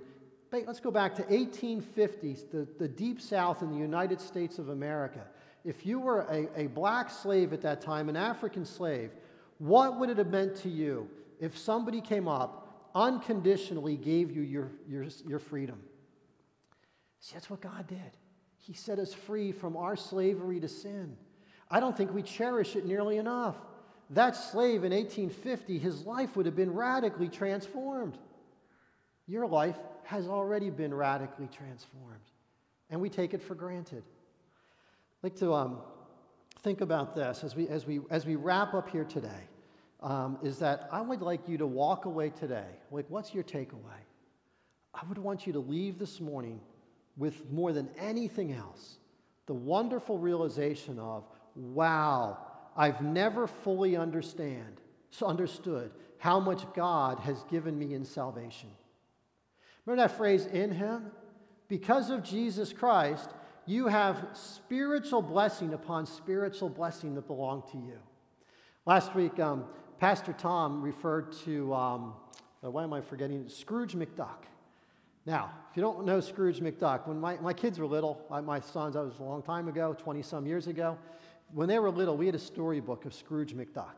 let's 0.52 0.78
go 0.78 0.92
back 0.92 1.16
to 1.16 1.22
1850s, 1.24 2.48
the, 2.52 2.68
the 2.78 2.86
deep 2.86 3.20
south 3.20 3.62
in 3.62 3.70
the 3.70 3.76
United 3.76 4.20
States 4.20 4.60
of 4.60 4.68
America. 4.68 5.26
If 5.64 5.86
you 5.86 5.98
were 5.98 6.20
a, 6.20 6.48
a 6.56 6.66
black 6.66 7.10
slave 7.10 7.52
at 7.52 7.62
that 7.62 7.80
time, 7.80 8.08
an 8.08 8.16
African 8.16 8.64
slave, 8.66 9.10
what 9.58 9.98
would 9.98 10.10
it 10.10 10.18
have 10.18 10.28
meant 10.28 10.56
to 10.56 10.68
you 10.68 11.08
if 11.40 11.56
somebody 11.56 12.00
came 12.00 12.28
up, 12.28 12.90
unconditionally 12.94 13.96
gave 13.96 14.30
you 14.30 14.42
your, 14.42 14.70
your, 14.88 15.06
your 15.26 15.38
freedom? 15.38 15.82
See, 17.20 17.34
that's 17.34 17.48
what 17.48 17.62
God 17.62 17.86
did. 17.86 17.98
He 18.58 18.74
set 18.74 18.98
us 18.98 19.14
free 19.14 19.52
from 19.52 19.76
our 19.76 19.96
slavery 19.96 20.60
to 20.60 20.68
sin. 20.68 21.16
I 21.70 21.80
don't 21.80 21.96
think 21.96 22.12
we 22.12 22.22
cherish 22.22 22.76
it 22.76 22.84
nearly 22.84 23.16
enough. 23.16 23.56
That 24.10 24.36
slave 24.36 24.84
in 24.84 24.92
1850, 24.92 25.78
his 25.78 26.04
life 26.04 26.36
would 26.36 26.46
have 26.46 26.56
been 26.56 26.72
radically 26.72 27.28
transformed. 27.28 28.18
Your 29.26 29.46
life 29.46 29.78
has 30.04 30.28
already 30.28 30.68
been 30.68 30.92
radically 30.92 31.48
transformed, 31.48 32.30
and 32.90 33.00
we 33.00 33.08
take 33.08 33.32
it 33.32 33.42
for 33.42 33.54
granted. 33.54 34.02
Like 35.24 35.36
to 35.36 35.54
um, 35.54 35.78
think 36.60 36.82
about 36.82 37.14
this 37.14 37.44
as 37.44 37.56
we, 37.56 37.66
as, 37.68 37.86
we, 37.86 38.00
as 38.10 38.26
we 38.26 38.36
wrap 38.36 38.74
up 38.74 38.90
here 38.90 39.04
today. 39.04 39.48
Um, 40.02 40.36
is 40.42 40.58
that 40.58 40.86
I 40.92 41.00
would 41.00 41.22
like 41.22 41.48
you 41.48 41.56
to 41.56 41.66
walk 41.66 42.04
away 42.04 42.28
today. 42.28 42.66
Like, 42.90 43.06
what's 43.08 43.32
your 43.32 43.42
takeaway? 43.42 44.02
I 44.92 45.00
would 45.08 45.16
want 45.16 45.46
you 45.46 45.54
to 45.54 45.60
leave 45.60 45.98
this 45.98 46.20
morning 46.20 46.60
with 47.16 47.50
more 47.50 47.72
than 47.72 47.88
anything 47.98 48.52
else 48.52 48.98
the 49.46 49.54
wonderful 49.54 50.18
realization 50.18 50.98
of, 50.98 51.24
wow, 51.56 52.36
I've 52.76 53.00
never 53.00 53.46
fully 53.46 53.96
understand, 53.96 54.82
understood 55.22 55.90
how 56.18 56.38
much 56.38 56.70
God 56.74 57.18
has 57.20 57.42
given 57.44 57.78
me 57.78 57.94
in 57.94 58.04
salvation. 58.04 58.68
Remember 59.86 60.06
that 60.06 60.18
phrase, 60.18 60.44
in 60.44 60.70
Him? 60.70 61.12
Because 61.68 62.10
of 62.10 62.22
Jesus 62.22 62.74
Christ, 62.74 63.30
you 63.66 63.86
have 63.86 64.26
spiritual 64.34 65.22
blessing 65.22 65.72
upon 65.72 66.06
spiritual 66.06 66.68
blessing 66.68 67.14
that 67.14 67.26
belong 67.26 67.62
to 67.72 67.78
you. 67.78 67.98
Last 68.86 69.14
week, 69.14 69.40
um, 69.40 69.64
Pastor 69.98 70.34
Tom 70.34 70.82
referred 70.82 71.32
to, 71.44 71.72
um, 71.72 72.14
uh, 72.62 72.70
why 72.70 72.82
am 72.82 72.92
I 72.92 73.00
forgetting? 73.00 73.48
Scrooge 73.48 73.94
McDuck. 73.94 74.44
Now, 75.26 75.50
if 75.70 75.76
you 75.76 75.82
don't 75.82 76.04
know 76.04 76.20
Scrooge 76.20 76.60
McDuck, 76.60 77.08
when 77.08 77.18
my, 77.18 77.36
my 77.38 77.54
kids 77.54 77.78
were 77.78 77.86
little, 77.86 78.20
my, 78.28 78.42
my 78.42 78.60
sons, 78.60 78.94
that 78.94 79.02
was 79.02 79.18
a 79.18 79.22
long 79.22 79.42
time 79.42 79.68
ago, 79.68 79.96
20 79.98 80.20
some 80.20 80.46
years 80.46 80.66
ago, 80.66 80.98
when 81.52 81.68
they 81.68 81.78
were 81.78 81.90
little, 81.90 82.16
we 82.16 82.26
had 82.26 82.34
a 82.34 82.38
storybook 82.38 83.06
of 83.06 83.14
Scrooge 83.14 83.54
McDuck. 83.54 83.94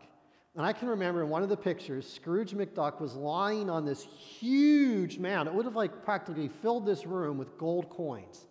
And 0.54 0.64
I 0.64 0.72
can 0.72 0.88
remember 0.88 1.22
in 1.22 1.28
one 1.28 1.42
of 1.42 1.48
the 1.48 1.56
pictures, 1.56 2.10
Scrooge 2.10 2.52
McDuck 2.52 3.00
was 3.00 3.14
lying 3.14 3.68
on 3.68 3.84
this 3.84 4.04
huge 4.04 5.18
mound. 5.18 5.48
It 5.48 5.54
would 5.54 5.64
have 5.64 5.76
like 5.76 6.04
practically 6.04 6.48
filled 6.48 6.86
this 6.86 7.04
room 7.04 7.36
with 7.36 7.58
gold 7.58 7.90
coins. 7.90 8.46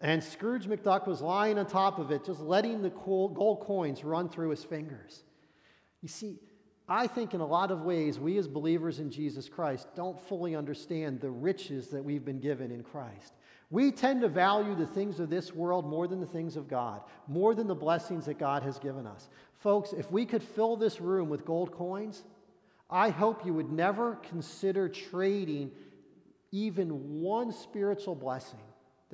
And 0.00 0.22
Scrooge 0.22 0.66
McDuck 0.66 1.06
was 1.06 1.22
lying 1.22 1.58
on 1.58 1.66
top 1.66 1.98
of 1.98 2.10
it, 2.10 2.24
just 2.24 2.40
letting 2.40 2.82
the 2.82 2.90
gold 2.90 3.60
coins 3.60 4.04
run 4.04 4.28
through 4.28 4.50
his 4.50 4.64
fingers. 4.64 5.24
You 6.02 6.08
see, 6.08 6.38
I 6.88 7.06
think 7.06 7.32
in 7.32 7.40
a 7.40 7.46
lot 7.46 7.70
of 7.70 7.82
ways, 7.82 8.18
we 8.18 8.36
as 8.36 8.46
believers 8.46 8.98
in 8.98 9.10
Jesus 9.10 9.48
Christ 9.48 9.88
don't 9.96 10.20
fully 10.28 10.54
understand 10.54 11.20
the 11.20 11.30
riches 11.30 11.88
that 11.88 12.04
we've 12.04 12.24
been 12.24 12.40
given 12.40 12.70
in 12.70 12.82
Christ. 12.82 13.32
We 13.70 13.90
tend 13.90 14.20
to 14.20 14.28
value 14.28 14.74
the 14.74 14.86
things 14.86 15.18
of 15.18 15.30
this 15.30 15.54
world 15.54 15.86
more 15.86 16.06
than 16.06 16.20
the 16.20 16.26
things 16.26 16.56
of 16.56 16.68
God, 16.68 17.00
more 17.26 17.54
than 17.54 17.66
the 17.66 17.74
blessings 17.74 18.26
that 18.26 18.38
God 18.38 18.62
has 18.62 18.78
given 18.78 19.06
us. 19.06 19.28
Folks, 19.60 19.94
if 19.94 20.10
we 20.12 20.26
could 20.26 20.42
fill 20.42 20.76
this 20.76 21.00
room 21.00 21.30
with 21.30 21.46
gold 21.46 21.72
coins, 21.72 22.22
I 22.90 23.08
hope 23.08 23.46
you 23.46 23.54
would 23.54 23.72
never 23.72 24.16
consider 24.16 24.90
trading 24.90 25.70
even 26.52 27.20
one 27.22 27.50
spiritual 27.50 28.14
blessing 28.14 28.60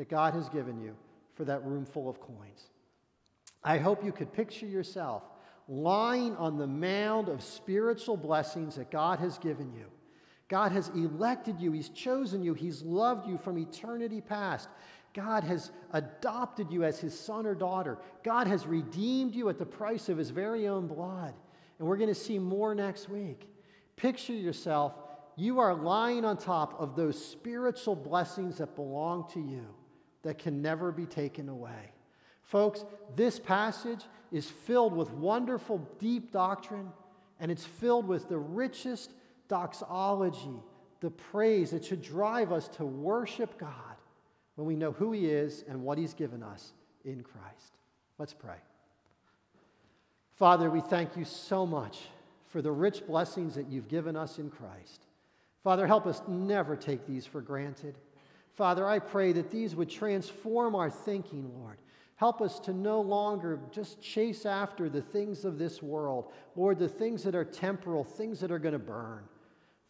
that 0.00 0.08
God 0.08 0.32
has 0.32 0.48
given 0.48 0.80
you 0.80 0.96
for 1.34 1.44
that 1.44 1.62
room 1.62 1.84
full 1.84 2.08
of 2.08 2.18
coins. 2.22 2.70
I 3.62 3.76
hope 3.76 4.02
you 4.02 4.12
could 4.12 4.32
picture 4.32 4.64
yourself 4.64 5.22
lying 5.68 6.34
on 6.36 6.56
the 6.56 6.66
mound 6.66 7.28
of 7.28 7.42
spiritual 7.42 8.16
blessings 8.16 8.76
that 8.76 8.90
God 8.90 9.18
has 9.18 9.36
given 9.36 9.74
you. 9.74 9.84
God 10.48 10.72
has 10.72 10.88
elected 10.94 11.60
you, 11.60 11.72
He's 11.72 11.90
chosen 11.90 12.42
you, 12.42 12.54
He's 12.54 12.80
loved 12.80 13.28
you 13.28 13.36
from 13.36 13.58
eternity 13.58 14.22
past. 14.22 14.70
God 15.12 15.44
has 15.44 15.70
adopted 15.92 16.72
you 16.72 16.82
as 16.82 16.98
His 16.98 17.20
son 17.20 17.44
or 17.44 17.54
daughter. 17.54 17.98
God 18.24 18.46
has 18.46 18.66
redeemed 18.66 19.34
you 19.34 19.50
at 19.50 19.58
the 19.58 19.66
price 19.66 20.08
of 20.08 20.16
His 20.16 20.30
very 20.30 20.66
own 20.66 20.86
blood. 20.86 21.34
And 21.78 21.86
we're 21.86 21.98
going 21.98 22.08
to 22.08 22.14
see 22.14 22.38
more 22.38 22.74
next 22.74 23.10
week. 23.10 23.50
Picture 23.96 24.32
yourself, 24.32 24.94
you 25.36 25.58
are 25.58 25.74
lying 25.74 26.24
on 26.24 26.38
top 26.38 26.80
of 26.80 26.96
those 26.96 27.22
spiritual 27.22 27.96
blessings 27.96 28.56
that 28.56 28.74
belong 28.74 29.28
to 29.34 29.40
you 29.40 29.66
that 30.22 30.38
can 30.38 30.62
never 30.62 30.92
be 30.92 31.06
taken 31.06 31.48
away. 31.48 31.92
Folks, 32.42 32.84
this 33.16 33.38
passage 33.38 34.04
is 34.32 34.50
filled 34.50 34.94
with 34.94 35.10
wonderful, 35.12 35.78
deep 35.98 36.32
doctrine, 36.32 36.90
and 37.38 37.50
it's 37.50 37.64
filled 37.64 38.06
with 38.06 38.28
the 38.28 38.38
richest 38.38 39.12
doxology, 39.48 40.62
the 41.00 41.10
praise 41.10 41.70
that 41.70 41.84
should 41.84 42.02
drive 42.02 42.52
us 42.52 42.68
to 42.68 42.84
worship 42.84 43.58
God 43.58 43.96
when 44.56 44.66
we 44.66 44.76
know 44.76 44.92
who 44.92 45.12
He 45.12 45.26
is 45.26 45.64
and 45.68 45.82
what 45.82 45.96
He's 45.98 46.14
given 46.14 46.42
us 46.42 46.72
in 47.04 47.22
Christ. 47.22 47.72
Let's 48.18 48.34
pray. 48.34 48.56
Father, 50.36 50.70
we 50.70 50.80
thank 50.80 51.16
you 51.16 51.24
so 51.24 51.66
much 51.66 52.00
for 52.48 52.62
the 52.62 52.72
rich 52.72 53.06
blessings 53.06 53.54
that 53.54 53.68
you've 53.68 53.88
given 53.88 54.16
us 54.16 54.38
in 54.38 54.50
Christ. 54.50 55.06
Father, 55.62 55.86
help 55.86 56.06
us 56.06 56.22
never 56.26 56.76
take 56.76 57.06
these 57.06 57.26
for 57.26 57.40
granted. 57.40 57.94
Father, 58.60 58.86
I 58.86 58.98
pray 58.98 59.32
that 59.32 59.50
these 59.50 59.74
would 59.74 59.88
transform 59.88 60.74
our 60.74 60.90
thinking, 60.90 61.50
Lord. 61.58 61.78
Help 62.16 62.42
us 62.42 62.58
to 62.60 62.74
no 62.74 63.00
longer 63.00 63.58
just 63.70 64.02
chase 64.02 64.44
after 64.44 64.90
the 64.90 65.00
things 65.00 65.46
of 65.46 65.56
this 65.56 65.82
world, 65.82 66.30
Lord, 66.54 66.78
the 66.78 66.86
things 66.86 67.22
that 67.22 67.34
are 67.34 67.42
temporal, 67.42 68.04
things 68.04 68.38
that 68.40 68.50
are 68.50 68.58
going 68.58 68.74
to 68.74 68.78
burn. 68.78 69.24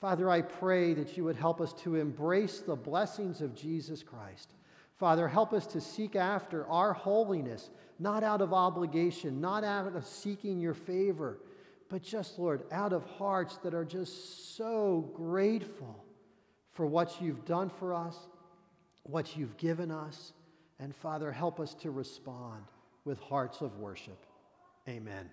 Father, 0.00 0.30
I 0.30 0.42
pray 0.42 0.94
that 0.94 1.16
you 1.16 1.24
would 1.24 1.34
help 1.34 1.60
us 1.60 1.72
to 1.82 1.96
embrace 1.96 2.60
the 2.60 2.76
blessings 2.76 3.40
of 3.40 3.56
Jesus 3.56 4.04
Christ. 4.04 4.54
Father, 4.98 5.26
help 5.26 5.52
us 5.52 5.66
to 5.66 5.80
seek 5.80 6.14
after 6.14 6.64
our 6.68 6.92
holiness, 6.92 7.70
not 7.98 8.22
out 8.22 8.40
of 8.40 8.52
obligation, 8.52 9.40
not 9.40 9.64
out 9.64 9.96
of 9.96 10.06
seeking 10.06 10.60
your 10.60 10.74
favor, 10.74 11.40
but 11.88 12.04
just, 12.04 12.38
Lord, 12.38 12.62
out 12.70 12.92
of 12.92 13.04
hearts 13.04 13.56
that 13.64 13.74
are 13.74 13.84
just 13.84 14.56
so 14.56 15.10
grateful 15.12 16.04
for 16.70 16.86
what 16.86 17.20
you've 17.20 17.44
done 17.44 17.68
for 17.68 17.92
us, 17.92 18.16
what 19.10 19.36
you've 19.36 19.56
given 19.56 19.90
us. 19.90 20.32
And 20.78 20.94
Father, 20.94 21.30
help 21.30 21.60
us 21.60 21.74
to 21.74 21.90
respond 21.90 22.64
with 23.04 23.18
hearts 23.20 23.60
of 23.60 23.78
worship. 23.78 24.24
Amen. 24.88 25.28